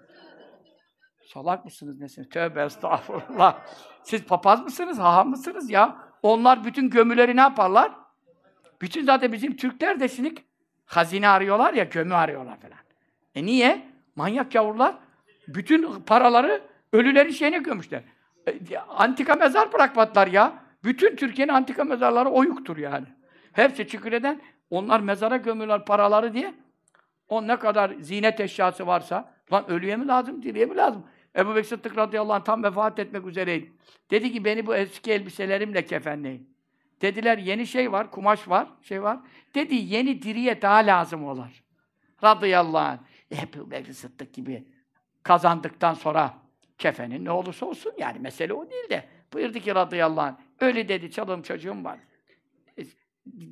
[1.27, 2.29] Salak mısınız nesiniz?
[2.29, 3.61] Tövbe estağfurullah.
[4.03, 4.99] Siz papaz mısınız?
[4.99, 5.97] Haham mısınız ya?
[6.23, 7.93] Onlar bütün gömüleri ne yaparlar?
[8.83, 10.35] Bütün zaten bizim Türkler de şimdi
[10.85, 12.79] hazine arıyorlar ya, gömü arıyorlar falan.
[13.35, 13.89] E niye?
[14.17, 14.95] Manyak yavrular
[15.49, 18.03] bütün paraları ölülerin şeyine gömüşler.
[18.49, 20.65] E, antika mezar bırakmadılar ya.
[20.85, 23.07] Bütün Türkiye'nin antika mezarları oyuktur yani.
[23.53, 26.55] Hepsi Çüküre'den onlar mezara gömüyorlar paraları diye.
[27.29, 31.07] O ne kadar zinet eşyası varsa, lan ölüye mi lazım, diriye mi lazım?
[31.37, 33.73] Ebu Bekir Sıddık radıyallahu anh tam vefat etmek üzereydi.
[34.11, 36.55] Dedi ki beni bu eski elbiselerimle kefenleyin.
[37.01, 39.19] Dediler yeni şey var, kumaş var, şey var.
[39.55, 41.65] Dedi yeni diriye daha lazım olur.
[42.25, 42.99] Radıyallahu anh.
[43.43, 44.69] Ebu Bekir Sıddık gibi
[45.23, 46.35] kazandıktan sonra
[46.79, 49.09] kefenin ne olursa olsun yani mesele o değil de.
[49.33, 50.37] Buyurdu ki radıyallahu anh.
[50.61, 51.99] Öyle dedi çalım çocuğum var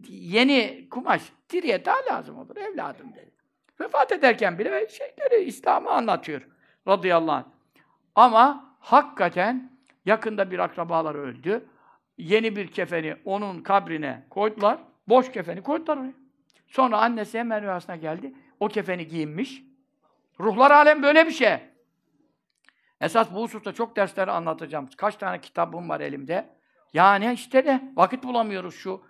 [0.08, 3.32] yeni kumaş diriye daha lazım olur evladım dedi.
[3.80, 6.48] Vefat ederken bile şeyleri İslam'ı anlatıyor
[6.88, 7.44] radıyallahu anh.
[8.14, 9.72] Ama hakikaten
[10.06, 11.68] yakında bir akrabalar öldü.
[12.18, 14.78] Yeni bir kefeni onun kabrine koydular.
[15.08, 16.12] Boş kefeni koydular oraya.
[16.66, 18.35] Sonra annesi hemen rüyasına geldi.
[18.61, 19.62] o kefeni giyinmiş.
[20.40, 21.58] Ruhlar alem böyle bir şey.
[23.00, 24.88] Esas bu hususta çok dersleri anlatacağım.
[24.96, 26.48] Kaç tane kitabım var elimde.
[26.92, 29.02] Yani işte de vakit bulamıyoruz şu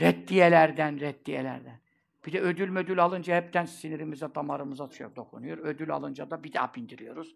[0.00, 1.80] reddiyelerden, reddiyelerden.
[2.26, 5.58] Bir de ödül mödül alınca hepten sinirimize, damarımıza şey dokunuyor.
[5.58, 7.34] Ödül alınca da bir daha bindiriyoruz.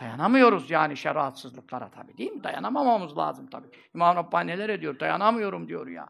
[0.00, 2.44] Dayanamıyoruz yani şeriatsızlıklara tabii değil mi?
[2.44, 3.66] Dayanamamamız lazım tabii.
[3.94, 5.00] İmam Rabbani neler ediyor?
[5.00, 6.08] Dayanamıyorum diyor ya.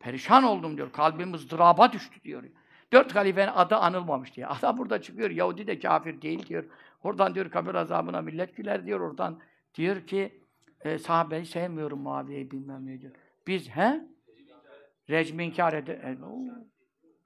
[0.00, 0.92] Perişan oldum diyor.
[0.92, 2.44] Kalbim ızdıraba düştü diyor.
[2.92, 4.46] Dört halifenin adı anılmamış diye.
[4.46, 5.30] Adam burada çıkıyor.
[5.30, 6.64] Yahudi de kafir değil diyor.
[7.02, 9.00] Oradan diyor kabir azabına millet güler diyor.
[9.00, 9.40] Oradan
[9.74, 10.40] diyor ki
[10.80, 13.12] e, sahabeyi sevmiyorum Muaviye'yi bilmem ne diyor.
[13.46, 14.00] Biz he?
[15.10, 15.94] Recm inkar eder.
[15.94, 16.16] E,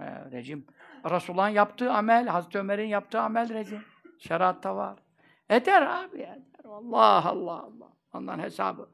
[0.00, 0.66] e, rejim.
[1.10, 3.84] Resulullah'ın yaptığı amel, Hazreti Ömer'in yaptığı amel rejim.
[4.18, 4.98] Şeriatta var.
[5.50, 6.38] Eder abi eder.
[6.64, 7.92] Allah Allah Allah.
[8.12, 8.88] Ondan hesabı.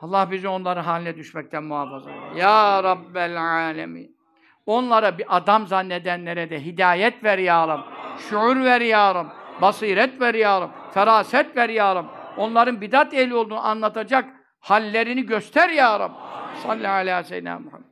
[0.00, 2.32] Allah bizi onların haline düşmekten muhafaza eder.
[2.36, 4.18] Ya Rabbel alemin.
[4.66, 7.80] Onlara bir adam zannedenlere de hidayet ver ya Rab.
[8.18, 9.26] Şuur ver ya Rab.
[9.62, 10.70] Basiret ver ya Rab.
[10.94, 12.04] Feraset ver ya Rab.
[12.36, 14.24] Onların bidat ehli olduğunu anlatacak
[14.60, 16.12] hallerini göster ya Rab.
[16.64, 17.86] Aleyhi ve sellem Muhammed.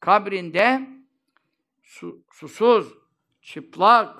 [0.00, 0.80] Kabrinde
[1.82, 2.94] su, susuz,
[3.42, 4.16] çıplak.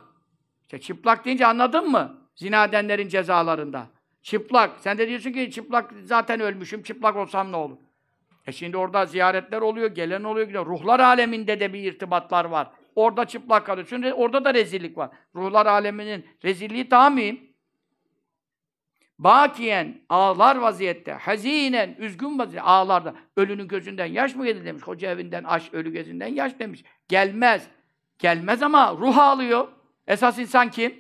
[0.62, 2.28] İşte çıplak deyince anladın mı?
[2.34, 3.86] Zina edenlerin cezalarında.
[4.22, 4.80] Çıplak.
[4.80, 6.82] Sen de diyorsun ki çıplak zaten ölmüşüm.
[6.82, 7.76] Çıplak olsam ne olur?
[8.46, 10.66] E şimdi orada ziyaretler oluyor, gelen oluyor, gidiyor.
[10.66, 12.70] Ruhlar aleminde de bir irtibatlar var.
[12.94, 15.10] Orada çıplak kalıyorsun, orada da rezillik var.
[15.34, 17.51] Ruhlar aleminin rezilliği daha mühim.
[19.24, 23.14] Bakiyen, ağlar vaziyette, hazinen, üzgün vaziyette, ağlarda.
[23.36, 24.82] Ölünün gözünden yaş mı gelir demiş.
[24.82, 26.84] Hoca evinden aş, ölü gözünden yaş demiş.
[27.08, 27.68] Gelmez.
[28.18, 29.68] Gelmez ama ruh ağlıyor.
[30.06, 30.94] Esas insan kim?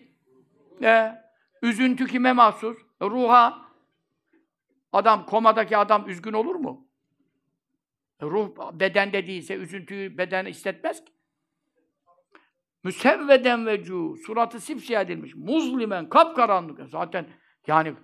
[0.82, 1.12] E,
[1.62, 2.78] üzüntü kime mahsus?
[3.02, 3.62] Ruha.
[4.92, 6.88] Adam, komadaki adam üzgün olur mu?
[8.22, 11.12] Ruh bedende değilse üzüntüyü beden hissetmez ki.
[12.84, 15.34] Müsevveden vecu, suratı sipsiyah edilmiş.
[15.34, 16.88] Muzlimen, kapkaranlık.
[16.88, 17.26] Zaten
[17.66, 17.94] yani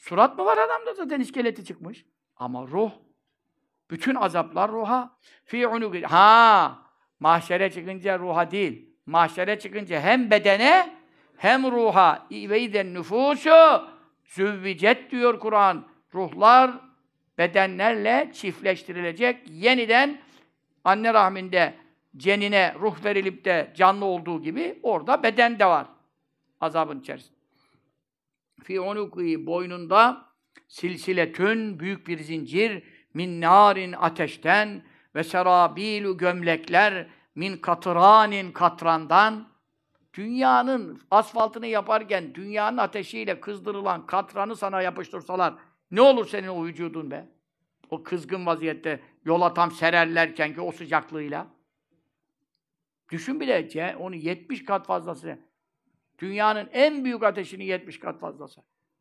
[0.00, 2.04] surat mı var adamda zaten iskeleti çıkmış.
[2.36, 2.90] Ama ruh,
[3.90, 5.16] bütün azaplar ruha.
[5.44, 6.02] Fi unuki.
[6.02, 6.78] Ha,
[7.20, 8.90] mahşere çıkınca ruha değil.
[9.06, 10.96] Mahşere çıkınca hem bedene
[11.36, 12.26] hem ruha.
[12.30, 13.88] Ve iden nüfusu
[14.24, 15.86] züvvicet diyor Kur'an.
[16.14, 16.70] Ruhlar
[17.38, 19.50] bedenlerle çiftleştirilecek.
[19.50, 20.20] Yeniden
[20.84, 21.74] anne rahminde
[22.16, 25.86] cenine ruh verilip de canlı olduğu gibi orada beden de var.
[26.60, 27.39] Azabın içerisinde.
[28.64, 30.24] Fi unuki boynunda
[30.68, 32.82] silsiletün büyük bir zincir
[33.14, 34.82] min narin ateşten
[35.14, 39.48] ve serabilu gömlekler min katranin katrandan
[40.14, 45.54] dünyanın asfaltını yaparken dünyanın ateşiyle kızdırılan katranı sana yapıştırsalar
[45.90, 47.28] ne olur senin o vücudun be?
[47.90, 51.46] O kızgın vaziyette yola tam sererlerken ki o sıcaklığıyla.
[53.12, 55.38] Düşün bile onu 70 kat fazlası.
[56.20, 58.60] Dünyanın en büyük ateşinin 70 kat fazlası.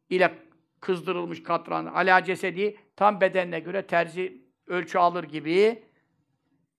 [0.10, 0.40] ile
[0.80, 5.84] kızdırılmış katran, ala cesedi tam bedenine göre terzi ölçü alır gibi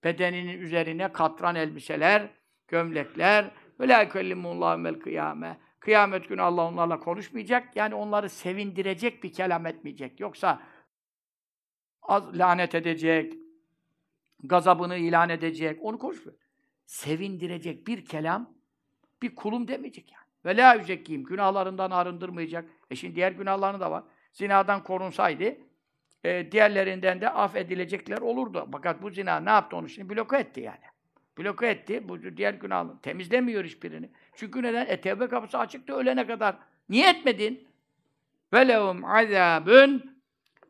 [0.05, 2.31] bedeninin üzerine katran elbiseler,
[2.69, 3.51] gömlekler
[3.81, 5.59] ve la yukellimullahu mel kıyame.
[5.81, 7.77] Kıyamet günü Allah onlarla konuşmayacak.
[7.77, 10.21] Yani onları sevindirecek bir kelam etmeyecek.
[10.21, 10.63] Yoksa
[12.03, 13.35] az lanet edecek,
[14.43, 16.39] gazabını ilan edecek, onu konuşmuyor.
[16.87, 18.55] Sevindirecek bir kelam,
[19.23, 20.30] bir kulum demeyecek yani.
[20.45, 22.65] Ve la yüzekkiyim, günahlarından arındırmayacak.
[22.91, 24.05] E şimdi diğer günahlarını da var.
[24.33, 25.57] Zinadan korunsaydı,
[26.25, 28.69] e, diğerlerinden de affedilecekler olurdu.
[28.73, 30.17] Fakat bu zina ne yaptı onu şimdi?
[30.17, 30.85] Bloke etti yani.
[31.39, 32.09] Bloke etti.
[32.09, 33.01] Bu diğer günahını.
[33.01, 34.11] Temizlemiyor hiçbirini.
[34.35, 34.87] Çünkü neden?
[34.87, 36.57] E tevbe kapısı açıktı ölene kadar.
[36.89, 37.69] Niye etmedin?
[38.53, 40.21] Ve lehum azabun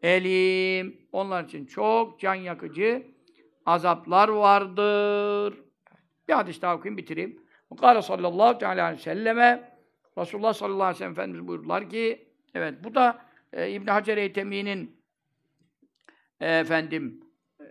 [0.02, 1.00] elim.
[1.12, 3.06] Onlar için çok can yakıcı
[3.66, 5.54] azaplar vardır.
[6.28, 7.42] Bir hadis daha okuyayım, bitireyim.
[7.76, 9.76] Kâle sallallahu teala aleyhi ve selleme
[10.18, 13.18] Resulullah sallallahu aleyhi ve sellem Efendimiz buyurdular ki evet bu da
[13.52, 15.02] e, İbn Hacer Eytemi'nin
[16.40, 17.24] e, efendim
[17.60, 17.66] e,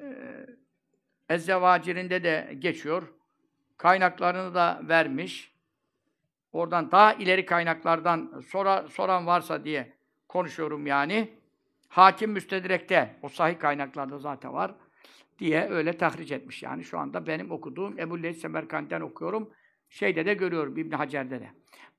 [1.30, 3.14] Ezzevacir'inde de geçiyor.
[3.78, 5.56] Kaynaklarını da vermiş.
[6.52, 9.94] Oradan daha ileri kaynaklardan sora, soran varsa diye
[10.28, 11.34] konuşuyorum yani.
[11.88, 14.76] Hakim Müstedrek'te, o sahih kaynaklarda zaten var
[15.40, 16.84] diye öyle tahric etmiş yani.
[16.84, 19.54] Şu anda benim okuduğum Ebu Leys Semerkant'ten okuyorum.
[19.90, 21.50] Şeyde de görüyorum İbn Hacer'de de.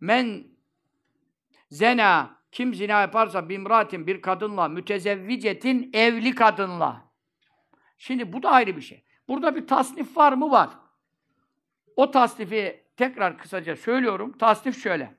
[0.01, 0.45] Men
[1.71, 7.11] zena kim zina yaparsa bimratin bir kadınla mütezevvicetin evli kadınla.
[7.99, 9.05] Şimdi bu da ayrı bir şey.
[9.29, 10.51] Burada bir tasnif var mı?
[10.51, 10.71] Var.
[11.97, 14.39] O tasnifi tekrar kısaca söylüyorum.
[14.39, 15.15] Tasnif şöyle.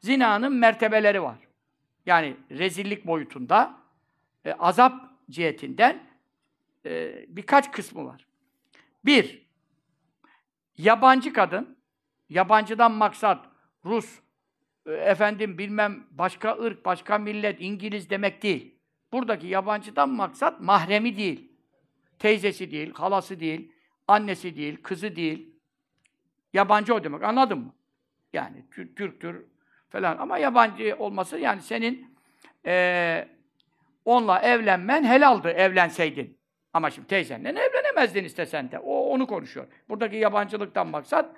[0.00, 1.38] Zinanın mertebeleri var.
[2.06, 3.80] Yani rezillik boyutunda,
[4.44, 4.94] e, azap
[5.30, 6.06] cihetinden
[6.86, 8.26] e, birkaç kısmı var.
[9.04, 9.42] Bir,
[10.78, 11.78] Yabancı kadın,
[12.32, 13.46] yabancıdan maksat
[13.84, 14.18] Rus,
[14.86, 18.74] e, efendim bilmem başka ırk, başka millet, İngiliz demek değil.
[19.12, 21.52] Buradaki yabancıdan maksat mahremi değil.
[22.18, 23.72] Teyzesi değil, halası değil,
[24.08, 25.54] annesi değil, kızı değil.
[26.52, 27.22] Yabancı o demek.
[27.22, 27.74] Anladın mı?
[28.32, 29.44] Yani Tür- Türktür
[29.90, 30.18] falan.
[30.18, 32.16] Ama yabancı olması yani senin
[32.66, 33.28] eee,
[34.04, 36.38] onunla evlenmen helaldi evlenseydin.
[36.72, 38.78] Ama şimdi teyzenle evlenemezdin istesen de.
[38.78, 39.66] O onu konuşuyor.
[39.88, 41.36] Buradaki yabancılıktan maksat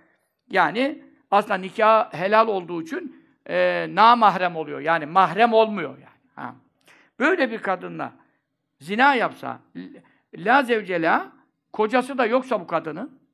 [0.50, 4.80] yani aslında nikah helal olduğu için eee namahrem oluyor.
[4.80, 6.20] Yani mahrem olmuyor yani.
[6.34, 6.54] Ha.
[7.18, 8.12] Böyle bir kadınla
[8.80, 9.60] zina yapsa
[10.34, 11.32] la zevcela
[11.72, 13.24] kocası da yoksa bu kadının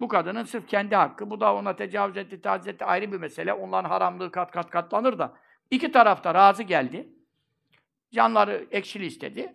[0.00, 3.52] bu kadının sırf kendi hakkı, bu da ona tecavüz etti, taciz etti ayrı bir mesele.
[3.52, 5.32] Onların haramlığı kat kat katlanır da.
[5.70, 7.08] iki tarafta razı geldi.
[8.12, 9.54] Canları ekşili istedi.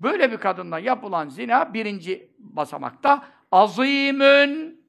[0.00, 4.81] Böyle bir kadınla yapılan zina birinci basamakta azimün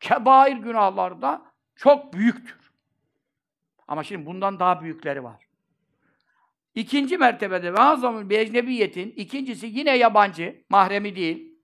[0.00, 1.42] kebair günahlarda
[1.76, 2.70] çok büyüktür.
[3.88, 5.46] Ama şimdi bundan daha büyükleri var.
[6.74, 11.58] İkinci mertebede ve azamın bir ecnebiyetin, ikincisi yine yabancı, mahremi değil.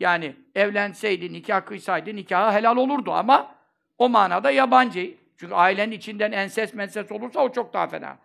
[0.00, 3.54] Yani evlenseydi, nikah kıysaydı nikahı helal olurdu ama
[3.98, 5.14] o manada yabancı.
[5.36, 8.18] Çünkü ailenin içinden enses menses olursa o çok daha fena.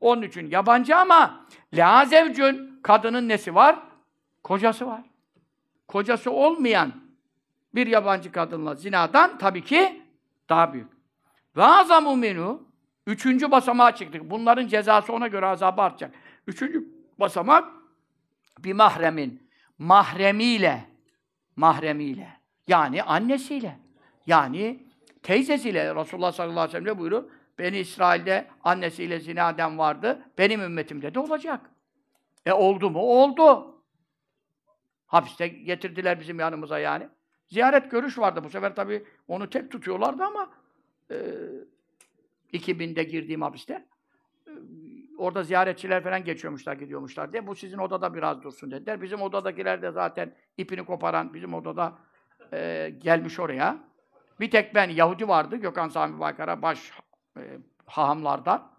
[0.00, 3.78] Onun için yabancı ama la zevcün kadının nesi var?
[4.44, 5.02] Kocası var.
[5.88, 7.09] Kocası olmayan
[7.74, 10.02] bir yabancı kadınla zinadan tabii ki
[10.48, 10.88] daha büyük.
[11.56, 12.68] Ve azamu minhu
[13.06, 14.30] üçüncü basamağa çıktık.
[14.30, 16.14] Bunların cezası ona göre azabı artacak.
[16.46, 16.88] Üçüncü
[17.20, 17.68] basamak
[18.58, 20.84] bir mahremin mahremiyle
[21.56, 23.78] mahremiyle yani annesiyle
[24.26, 24.86] yani
[25.22, 27.24] teyzesiyle Resulullah sallallahu aleyhi ve sellem buyuruyor?
[27.58, 30.22] Beni İsrail'de annesiyle zina eden vardı.
[30.38, 31.70] Benim ümmetimde de olacak.
[32.46, 32.98] E oldu mu?
[32.98, 33.74] Oldu.
[35.06, 37.08] Hapiste getirdiler bizim yanımıza yani.
[37.50, 38.44] Ziyaret görüş vardı.
[38.44, 40.50] Bu sefer tabii onu tek tutuyorlardı ama
[41.10, 41.16] e,
[42.52, 43.86] 2000'de girdiğim hapiste
[44.46, 44.50] e,
[45.18, 47.46] orada ziyaretçiler falan geçiyormuşlar, gidiyormuşlar diye.
[47.46, 49.02] Bu sizin odada biraz dursun dediler.
[49.02, 51.98] Bizim odadakiler de zaten ipini koparan bizim odada
[52.52, 53.78] e, gelmiş oraya.
[54.40, 55.56] Bir tek ben Yahudi vardı.
[55.56, 56.92] Gökhan Sami Baykara baş
[57.36, 58.70] e, hahamlardan.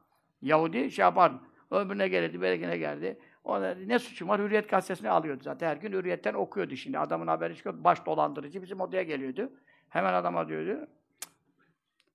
[0.42, 1.32] Yahudi şey yapar.
[1.72, 3.20] Ömrüne gelirdi, berekine geldi.
[3.44, 4.42] Ona ne suçum var?
[4.42, 5.70] Hürriyet gazetesini alıyordu zaten.
[5.70, 7.00] Her gün Hürriyet'ten okuyordu şimdi.
[7.00, 7.84] Adamın haberi çıkıyor.
[7.84, 9.52] Baş dolandırıcı bizim odaya geliyordu.
[9.90, 10.88] Hemen adama diyordu.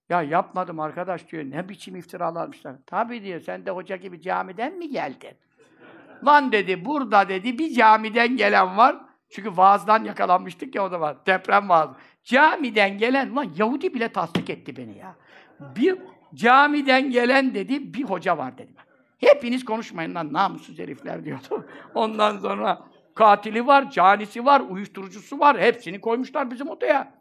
[0.08, 1.44] Ya yapmadım arkadaş diyor.
[1.44, 2.76] Ne biçim iftiralarmışlar.
[2.86, 3.40] Tabii diyor.
[3.40, 5.36] Sen de hoca gibi camiden mi geldin?
[6.24, 8.96] Lan dedi burada dedi bir camiden gelen var.
[9.30, 11.16] Çünkü vaazdan yakalanmıştık ya o var.
[11.26, 11.94] Deprem vaazı.
[12.24, 15.16] Camiden gelen lan Yahudi bile tasdik etti beni ya.
[15.60, 15.98] Bir
[16.34, 18.72] camiden gelen dedi bir hoca var dedi.
[19.18, 21.66] Hepiniz konuşmayın lan namussuz herifler diyordu.
[21.94, 25.60] Ondan sonra katili var, canisi var, uyuşturucusu var.
[25.60, 27.14] Hepsini koymuşlar bizim odaya.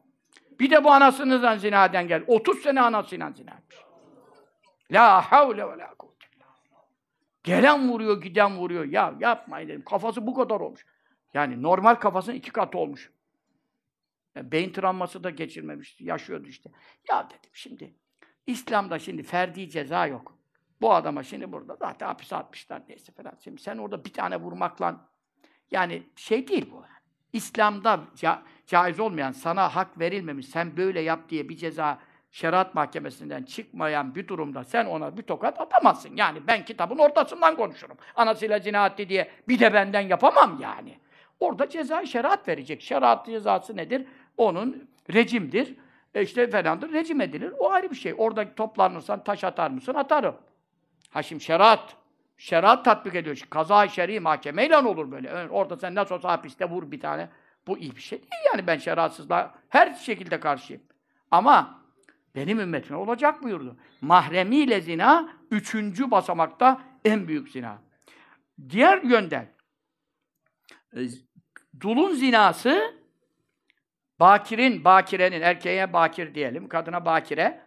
[0.59, 2.23] Bir de bu anasından zinaden gel.
[2.27, 3.77] 30 sene anasıyla zina etmiş.
[4.91, 6.25] La havle ve la kuvvete.
[7.43, 8.85] Gelen vuruyor, giden vuruyor.
[8.85, 9.83] Ya yapmayın dedim.
[9.85, 10.85] Kafası bu kadar olmuş.
[11.33, 13.11] Yani normal kafasının iki katı olmuş.
[14.35, 16.03] Ya beyin travması da geçirmemişti.
[16.03, 16.69] Yaşıyordu işte.
[17.09, 17.95] Ya dedim şimdi
[18.47, 20.34] İslam'da şimdi ferdi ceza yok.
[20.81, 23.33] Bu adama şimdi burada zaten hapise atmışlar neyse falan.
[23.43, 24.95] Şimdi sen orada bir tane vurmakla
[25.71, 26.83] yani şey değil bu.
[27.33, 31.99] İslam'da ca- caiz olmayan, sana hak verilmemiş, sen böyle yap diye bir ceza
[32.31, 36.15] şeriat mahkemesinden çıkmayan bir durumda sen ona bir tokat atamazsın.
[36.15, 37.97] Yani ben kitabın ortasından konuşurum.
[38.15, 40.99] Anasıyla zina etti diye bir de benden yapamam yani.
[41.39, 42.81] Orada ceza şeriat verecek.
[42.81, 44.07] Şeriat cezası nedir?
[44.37, 45.75] Onun rejimdir.
[46.13, 47.53] E işte falandır, rejim edilir.
[47.59, 48.13] O ayrı bir şey.
[48.17, 49.93] Orada toplanırsan taş atar mısın?
[49.93, 50.35] Atarım.
[51.15, 51.95] Ha şimdi şeriat.
[52.37, 53.41] Şeriat tatbik ediyor.
[53.49, 55.49] Kaza şer'i mahkemeyle olur böyle.
[55.49, 57.29] Orada sen nasıl olsa hapiste vur bir tane.
[57.67, 60.81] Bu iyi bir şey değil yani ben şeriatsızlığa her şekilde karşıyım.
[61.31, 61.81] Ama
[62.35, 63.77] benim ümmetime olacak buyurdu.
[64.01, 67.77] Mahremiyle zina üçüncü basamakta en büyük zina.
[68.69, 69.47] Diğer yönden
[70.95, 70.99] e,
[71.79, 72.93] dulun zinası
[74.19, 77.64] bakirin, bakirenin, erkeğe bakir diyelim, kadına bakire,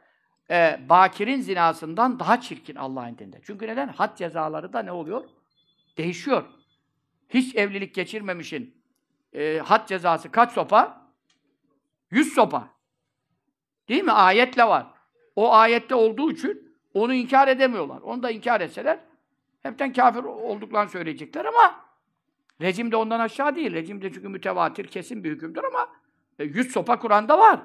[0.50, 3.40] e, bakirin zinasından daha çirkin Allah'ın indinde.
[3.42, 3.88] Çünkü neden?
[3.88, 5.24] Had cezaları da ne oluyor?
[5.96, 6.44] Değişiyor.
[7.28, 8.82] Hiç evlilik geçirmemişin
[9.32, 11.08] e, had cezası kaç sopa?
[12.10, 12.68] Yüz sopa.
[13.88, 14.12] Değil mi?
[14.12, 14.86] Ayetle var.
[15.36, 18.00] O ayette olduğu için onu inkar edemiyorlar.
[18.00, 18.98] Onu da inkar etseler
[19.62, 21.84] hepten kafir olduklarını söyleyecekler ama
[22.60, 23.72] rejim de ondan aşağı değil.
[23.72, 25.88] Rejim de çünkü mütevatir, kesin bir hükümdür ama
[26.38, 27.60] e, yüz sopa Kur'an'da var.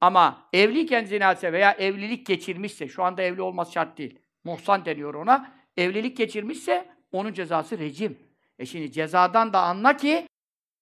[0.00, 4.18] Ama evliyken zinase veya evlilik geçirmişse, şu anda evli olması şart değil.
[4.44, 5.52] Muhsan deniyor ona.
[5.76, 8.18] Evlilik geçirmişse onun cezası rejim.
[8.58, 10.28] E şimdi cezadan da anla ki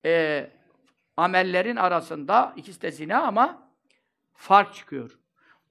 [0.04, 0.50] e,
[1.16, 3.68] amellerin arasında ikisi de zina ama
[4.32, 5.18] fark çıkıyor.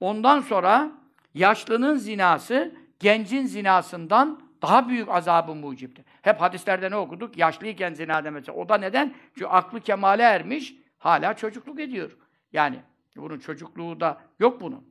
[0.00, 0.90] Ondan sonra
[1.34, 6.04] yaşlının zinası gencin zinasından daha büyük azabı muciptir.
[6.22, 7.38] Hep hadislerde ne okuduk?
[7.38, 8.52] Yaşlıyken zina demesi.
[8.52, 9.14] O da neden?
[9.34, 12.16] Çünkü aklı kemale ermiş, hala çocukluk ediyor.
[12.52, 12.80] Yani
[13.18, 14.84] bunun çocukluğu da yok bunun.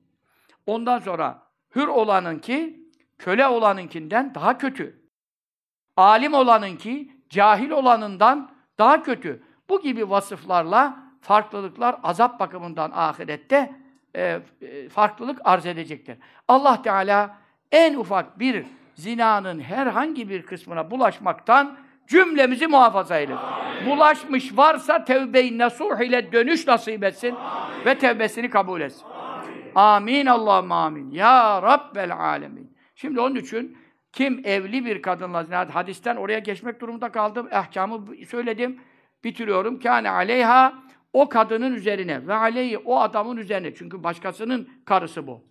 [0.66, 1.44] Ondan sonra
[1.76, 5.08] hür olanınki köle olanınkinden daha kötü.
[5.98, 9.44] Alim olanınki cahil olanından daha kötü.
[9.70, 13.76] Bu gibi vasıflarla farklılıklar azap bakımından ahirette
[14.16, 16.18] e, e, farklılık arz edecektir.
[16.48, 17.38] Allah Teala
[17.72, 18.66] en ufak bir
[18.96, 21.78] zinanın herhangi bir kısmına bulaşmaktan
[22.08, 23.40] cümlemizi muhafaza eylesin.
[23.86, 27.86] Bulaşmış varsa tevbe-i nasuh ile dönüş nasip etsin Amin.
[27.86, 29.06] ve tevbesini kabul etsin.
[29.06, 29.72] Amin.
[29.76, 31.12] Amin Allah'ım amin.
[31.12, 32.78] Ya Rabbel alemin.
[32.96, 33.78] Şimdi onun için
[34.14, 37.48] kim evli bir kadınla zina hadisten oraya geçmek durumunda kaldım.
[37.52, 38.80] Ahkamı söyledim.
[39.24, 39.80] Bitiriyorum.
[39.80, 40.74] Kâne aleyha
[41.14, 43.76] o kadının üzerine ve aleyhi o adamın üzerine.
[43.76, 45.44] Çünkü başkasının karısı bu.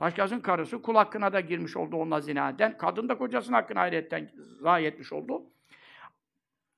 [0.00, 2.78] Başkasının karısı kul hakkına da girmiş oldu onunla zinaden.
[2.78, 4.30] Kadın da kocasının hakkını hayretten
[4.60, 5.42] zayi etmiş oldu.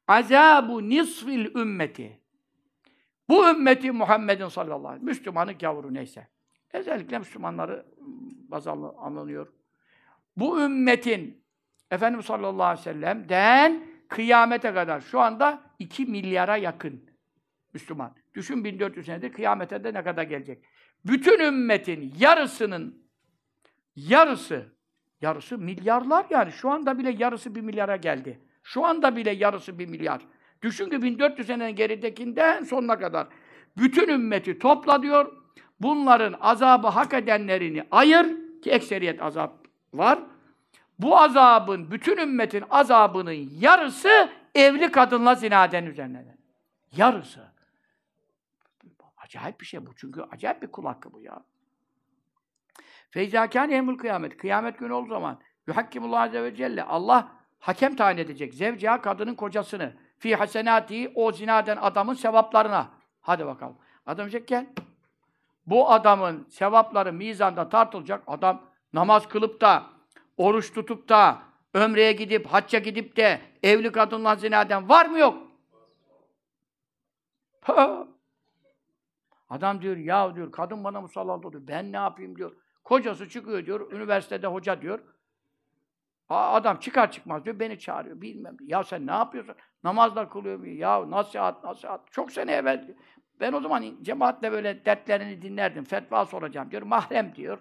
[0.09, 2.21] Azabu nisfil ümmeti.
[3.29, 5.05] Bu ümmeti Muhammed'in sallallahu aleyhi ve sellem.
[5.05, 6.29] Müslümanın gavuru neyse.
[6.73, 7.87] Özellikle Müslümanları
[8.49, 9.53] baz alınıyor.
[10.37, 11.45] Bu ümmetin
[11.91, 17.11] Efendimiz sallallahu aleyhi ve sellem'den kıyamete kadar şu anda 2 milyara yakın
[17.75, 18.15] Müslüman.
[18.35, 20.65] Düşün 1400 senedir kıyamete de ne kadar gelecek.
[21.05, 23.03] Bütün ümmetin yarısının
[23.97, 24.77] yarısı
[25.21, 28.41] yarısı milyarlar yani şu anda bile yarısı bir milyara geldi.
[28.67, 30.21] Şu anda bile yarısı bir milyar.
[30.63, 33.27] Düşün ki 1400 senenin geridekinden sonuna kadar
[33.77, 35.33] bütün ümmeti topla diyor.
[35.81, 38.27] Bunların azabı hak edenlerini ayır
[38.63, 40.19] ki ekseriyet azap var.
[40.99, 46.37] Bu azabın, bütün ümmetin azabının yarısı evli kadınla zinaden üzerine.
[46.97, 47.53] Yarısı.
[49.17, 49.95] Acayip bir şey bu.
[49.97, 51.45] Çünkü acayip bir kul hakkı bu ya.
[53.11, 54.37] Feyzâkâne emul kıyamet.
[54.37, 58.55] Kıyamet günü olduğu zaman yuhakkimullah azze ve celle Allah hakem tayin edecek.
[58.55, 59.93] Zevciha kadının kocasını.
[60.19, 62.89] Fi hasenati o zinaden adamın sevaplarına.
[63.21, 63.77] Hadi bakalım.
[64.07, 64.67] Adam diyecek gel.
[65.67, 68.23] Bu adamın sevapları mizanda tartılacak.
[68.27, 69.87] Adam namaz kılıp da,
[70.37, 71.39] oruç tutup da,
[71.75, 75.43] ömreye gidip, hacca gidip de evli kadınla zinaden var mı yok?
[77.61, 78.07] Ha.
[79.49, 81.63] Adam diyor, ya diyor, kadın bana musallat oluyor.
[81.69, 82.57] Ben ne yapayım diyor.
[82.85, 85.01] Kocası çıkıyor diyor, üniversitede hoca diyor.
[86.29, 88.57] Adam çıkar çıkmaz diyor, beni çağırıyor, bilmem.
[88.61, 89.55] Ya sen ne yapıyorsun?
[89.85, 90.67] Namazla kılıyor mu?
[90.67, 92.13] Ya nasihat, nasihat.
[92.13, 92.95] Çok sene evvel
[93.41, 95.85] ben o zaman cemaatle böyle dertlerini dinlerdim.
[95.85, 96.83] Fetva soracağım diyor.
[96.83, 97.59] Mahrem diyor.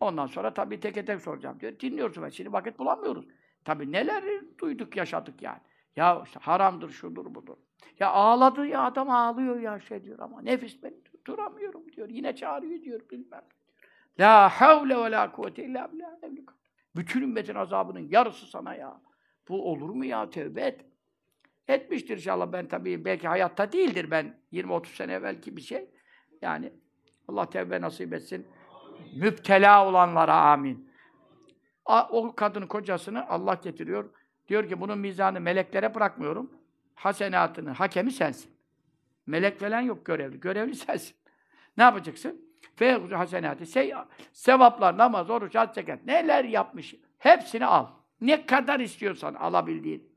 [0.00, 1.80] Ondan sonra tabii tek tek soracağım diyor.
[1.80, 2.28] Dinliyorsun ben.
[2.28, 3.24] Şimdi vakit bulamıyoruz.
[3.64, 4.24] Tabii neler
[4.58, 5.60] duyduk, yaşadık yani.
[5.96, 7.56] Ya işte haramdır, şudur, budur.
[8.00, 10.94] Ya ağladı ya adam ağlıyor ya şey diyor ama nefis ben
[11.26, 12.08] duramıyorum diyor.
[12.08, 13.42] Yine çağırıyor diyor bilmem.
[14.20, 16.08] La havle ve la kuvvete illa billah.
[16.96, 19.00] Bütün ümmetin azabının yarısı sana ya.
[19.48, 20.30] Bu olur mu ya?
[20.30, 20.84] Tevbe et.
[21.68, 25.90] Etmiştir inşallah ben tabii belki hayatta değildir ben 20-30 sene evvelki bir şey.
[26.42, 26.72] Yani
[27.28, 28.46] Allah tevbe nasip etsin.
[29.16, 30.90] Müptela olanlara amin.
[32.10, 34.10] O kadının kocasını Allah getiriyor.
[34.48, 36.50] Diyor ki bunun mizanı meleklere bırakmıyorum.
[36.94, 38.50] Hasenatını, hakemi sensin.
[39.26, 40.40] Melek falan yok görevli.
[40.40, 41.16] Görevli sensin.
[41.76, 42.47] Ne yapacaksın?
[42.78, 43.66] Feyhuzu hasenatı.
[43.66, 43.94] Şey,
[44.32, 46.06] sevaplar, namaz, oruç, hac, zekat.
[46.06, 46.94] Neler yapmış?
[47.18, 47.86] Hepsini al.
[48.20, 50.12] Ne kadar istiyorsan alabildiğin.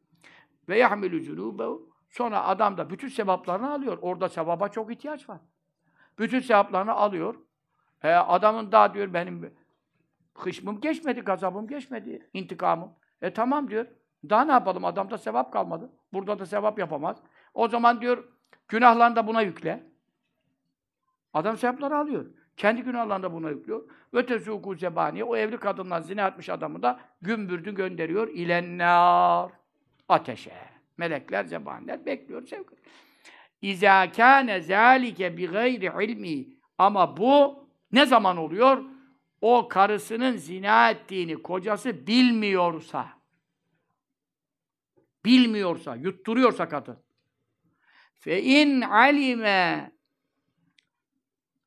[0.70, 1.89] Ve yahmilü cunûbehu.
[2.09, 3.97] Sonra adam da bütün sevaplarını alıyor.
[4.01, 5.38] Orada sevaba çok ihtiyaç var.
[6.20, 7.36] Bütün sevaplarını alıyor.
[7.99, 9.53] He, adamın daha diyor benim
[10.34, 12.93] hışmım geçmedi, gazabım geçmedi, intikamım.
[13.22, 13.86] E tamam diyor.
[14.30, 14.86] Daha ne yapalım?
[14.86, 15.89] Adamda sevap kalmadı.
[16.14, 17.18] Burada da sevap yapamaz.
[17.53, 18.24] O zaman diyor
[18.68, 19.84] günahlarını da buna yükle.
[21.34, 22.26] Adam sevapları alıyor.
[22.62, 23.84] Kendi günahlarını da buna yüklüyor.
[24.14, 29.51] Ve tezuku zebani o evli kadından zina etmiş adamı da gümbürdü gönderiyor ilennâr.
[30.09, 30.53] Ateşe.
[30.97, 32.76] Melekler, zebaniler bekliyor sevgi.
[33.62, 36.45] İzâ kâne zâlike bi gayri ilmi.
[36.78, 38.84] Ama bu ne zaman oluyor?
[39.41, 43.09] O karısının zina ettiğini kocası bilmiyorsa,
[45.26, 46.97] bilmiyorsa, yutturuyorsa kadın.
[48.14, 49.91] Fe in alime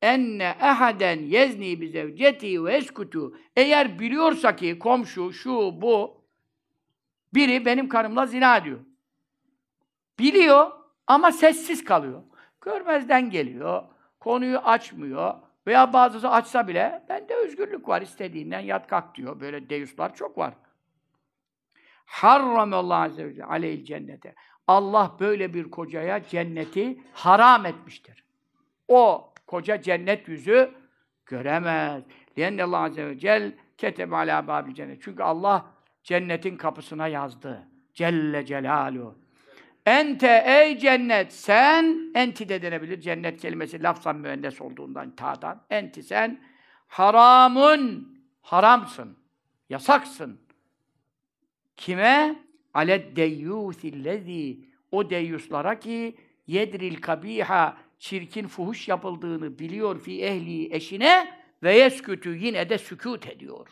[0.05, 6.23] enne ehaden yezni bi zevceti ve eskutu eğer biliyorsa ki komşu şu bu
[7.33, 8.79] biri benim karımla zina ediyor.
[10.19, 10.71] Biliyor
[11.07, 12.23] ama sessiz kalıyor.
[12.61, 13.83] Görmezden geliyor.
[14.19, 15.33] Konuyu açmıyor.
[15.67, 18.01] Veya bazısı açsa bile bende özgürlük var.
[18.01, 19.39] istediğinden yat kalk diyor.
[19.39, 20.53] Böyle deyuslar çok var.
[22.05, 24.35] Harramallahu azze ve aleyhil cennete.
[24.67, 28.23] Allah böyle bir kocaya cenneti haram etmiştir.
[28.87, 30.71] O koca cennet yüzü
[31.25, 32.03] göremez.
[32.37, 35.01] Lienne Allah Azze ve Celle ketebe alâ bâbil cennet.
[35.03, 35.65] Çünkü Allah
[36.03, 37.67] cennetin kapısına yazdı.
[37.93, 39.15] Celle Celaluhu.
[39.85, 43.01] Ente ey cennet sen enti de denebilir.
[43.01, 45.61] Cennet kelimesi lafzan müennes olduğundan ta'dan.
[45.69, 46.39] Enti sen
[46.87, 49.17] haramun haramsın.
[49.69, 50.39] Yasaksın.
[51.75, 52.45] Kime?
[52.73, 54.59] Aled deyyûsillezî
[54.91, 56.15] o deyyuslara ki
[56.47, 63.67] yedril kabiha çirkin fuhuş yapıldığını biliyor fi ehli eşine ve yeskütü yine de sükût ediyor.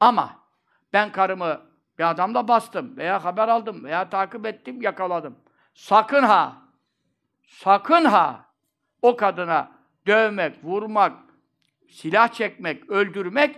[0.00, 0.44] Ama
[0.92, 1.62] ben karımı
[1.98, 5.38] bir adamla bastım veya haber aldım veya takip ettim, yakaladım.
[5.74, 6.62] Sakın ha,
[7.46, 8.54] sakın ha
[9.02, 9.72] o kadına
[10.06, 11.18] dövmek, vurmak,
[11.88, 13.56] silah çekmek, öldürmek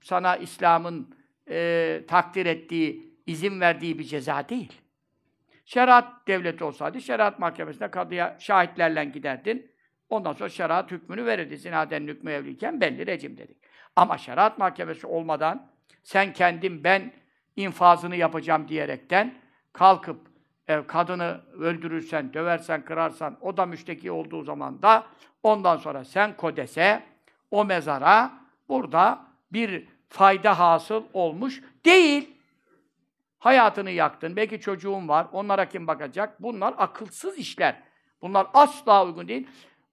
[0.00, 1.16] sana İslam'ın
[1.48, 4.81] e, takdir ettiği, izin verdiği bir ceza değil.
[5.64, 9.72] Şeriat devleti olsaydı, şeriat mahkemesine kadıya şahitlerle giderdin.
[10.08, 11.56] Ondan sonra şeriat hükmünü verirdi.
[11.56, 13.56] Zinaden hükmü evliyken belli rejim dedik.
[13.96, 15.70] Ama şeriat mahkemesi olmadan
[16.02, 17.12] sen kendin ben
[17.56, 19.34] infazını yapacağım diyerekten
[19.72, 20.32] kalkıp
[20.68, 25.06] e, kadını öldürürsen, döversen, kırarsan, o da müşteki olduğu zaman da
[25.42, 27.02] ondan sonra sen kodese,
[27.50, 28.32] o mezara
[28.68, 32.36] burada bir fayda hasıl olmuş değil.
[33.42, 36.42] Hayatını yaktın, belki çocuğun var, onlara kim bakacak?
[36.42, 37.82] Bunlar akılsız işler.
[38.22, 39.46] Bunlar asla uygun değil.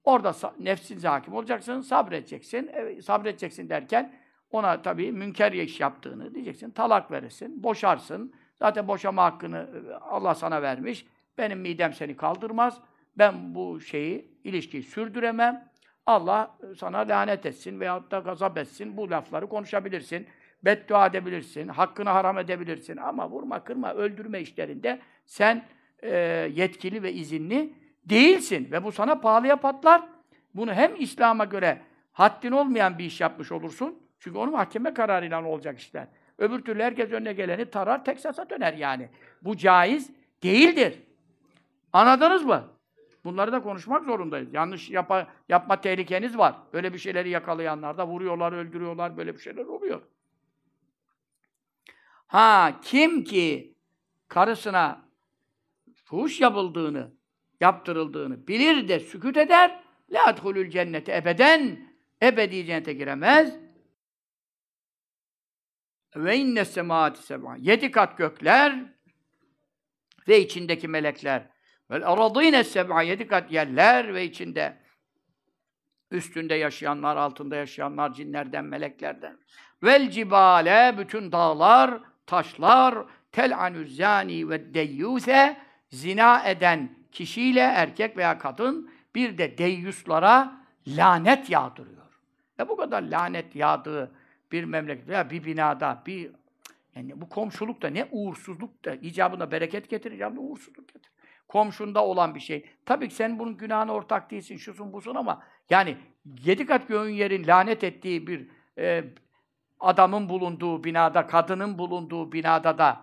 [0.04, 2.68] Orada nefsin hakim olacaksın, sabredeceksin.
[2.74, 4.14] E, sabredeceksin derken
[4.52, 8.34] ona tabii münker iş yaptığını diyeceksin, talak verirsin, boşarsın.
[8.60, 11.06] Zaten boşama hakkını e, Allah sana vermiş.
[11.38, 12.82] Benim midem seni kaldırmaz.
[13.18, 15.70] Ben bu şeyi, ilişkiyi sürdüremem.
[16.06, 18.98] Allah sana lanet etsin veyahut da gazap etsin.
[18.98, 20.28] Bu lafları konuşabilirsin.
[20.66, 21.68] Beddua edebilirsin.
[21.68, 22.98] Hakkını haram edebilirsin.
[22.98, 25.66] Ama vurma, kırma, öldürme işlerinde sen
[26.04, 26.18] e,
[26.54, 27.74] yetkili ve izinli
[28.06, 28.68] değilsin.
[28.72, 30.02] Ve bu sana pahalıya patlar.
[30.56, 31.82] Bunu hem İslam'a göre
[32.12, 34.00] haddin olmayan bir iş yapmış olursun.
[34.20, 36.08] Çünkü onu mahkeme kararıyla olacak işler.
[36.38, 39.10] Öbür türlü herkes önüne geleni tarar, Teksas'a döner yani.
[39.42, 40.12] Bu caiz
[40.44, 41.00] değildir.
[41.94, 42.64] Anladınız mı?
[43.24, 44.54] Bunları da konuşmak zorundayız.
[44.54, 46.56] Yanlış yapa, yapma tehlikeniz var.
[46.74, 50.02] Böyle bir şeyleri yakalayanlar da vuruyorlar, öldürüyorlar, böyle bir şeyler oluyor.
[52.30, 53.76] Ha, kim ki
[54.28, 55.10] karısına
[56.06, 57.12] fuhuş yapıldığını,
[57.60, 63.54] yaptırıldığını bilir de sükut eder, la edhulül cennete ebeden, ebedi cennete giremez.
[66.16, 67.56] Ve inne semaati sema.
[67.58, 68.94] Yedi kat gökler
[70.28, 71.50] ve içindeki melekler.
[71.92, 73.02] Vel aradîne seb'a.
[73.02, 74.78] Yedi kat yerler ve içinde
[76.12, 79.40] üstünde yaşayanlar, altında yaşayanlar, cinlerden, meleklerden.
[79.84, 82.96] Vel cibale, bütün dağlar, taşlar,
[83.32, 85.58] tel anüzzani ve deyyuse,
[85.90, 92.20] zina eden kişiyle, erkek veya kadın, bir de deyyuslara lanet yağdırıyor.
[92.60, 94.12] E bu kadar lanet yağdığı
[94.52, 96.32] bir memleket veya bir binada, bir
[96.96, 101.12] yani bu komşuluk da ne uğursuzluk da icabında bereket getirir, icabında uğursuzluk getirir.
[101.48, 102.66] Komşunda olan bir şey.
[102.86, 105.98] Tabii ki sen bunun günahına ortak değilsin, şusun busun ama yani
[106.44, 109.04] yedi kat göğün yerin lanet ettiği bir e,
[109.80, 113.02] adamın bulunduğu binada, kadının bulunduğu binada da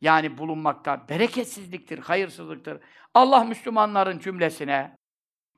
[0.00, 2.80] yani bulunmakta bereketsizliktir, hayırsızlıktır.
[3.14, 4.96] Allah Müslümanların cümlesine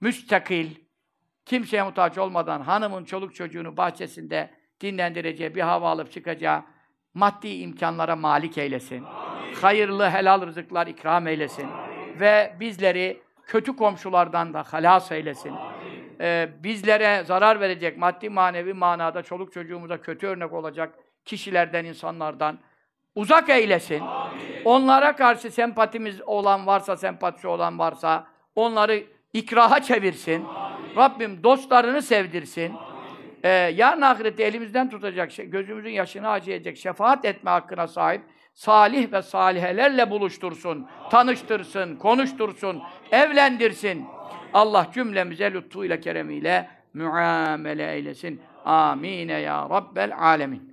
[0.01, 0.75] müstakil,
[1.45, 6.65] kimseye muhtaç olmadan hanımın çoluk çocuğunu bahçesinde dinlendireceği, bir hava alıp çıkacağı
[7.15, 9.05] maddi imkanlara malik eylesin.
[9.05, 9.55] Amin.
[9.55, 11.69] Hayırlı, helal rızıklar ikram eylesin.
[11.69, 12.21] Amin.
[12.21, 15.55] Ve bizleri kötü komşulardan da halas eylesin.
[16.21, 20.95] Ee, bizlere zarar verecek, maddi manevi manada çoluk çocuğumuza kötü örnek olacak
[21.25, 22.59] kişilerden, insanlardan
[23.15, 24.01] uzak eylesin.
[24.01, 24.41] Amin.
[24.65, 30.45] Onlara karşı sempatimiz olan varsa, sempatisi olan varsa onları ikraha çevirsin.
[30.45, 30.97] Amin.
[30.97, 32.75] Rabbim dostlarını sevdirsin.
[32.75, 32.91] Amin
[33.43, 38.23] e, yarın ahirette elimizden tutacak, şey, gözümüzün yaşını acıyacak, şefaat etme hakkına sahip
[38.55, 44.05] salih ve salihelerle buluştursun, tanıştırsın, konuştursun, evlendirsin.
[44.55, 48.41] Allah cümlemize lütfuyla, keremiyle muamele eylesin.
[48.65, 50.70] Amine ya Rabbel alemin.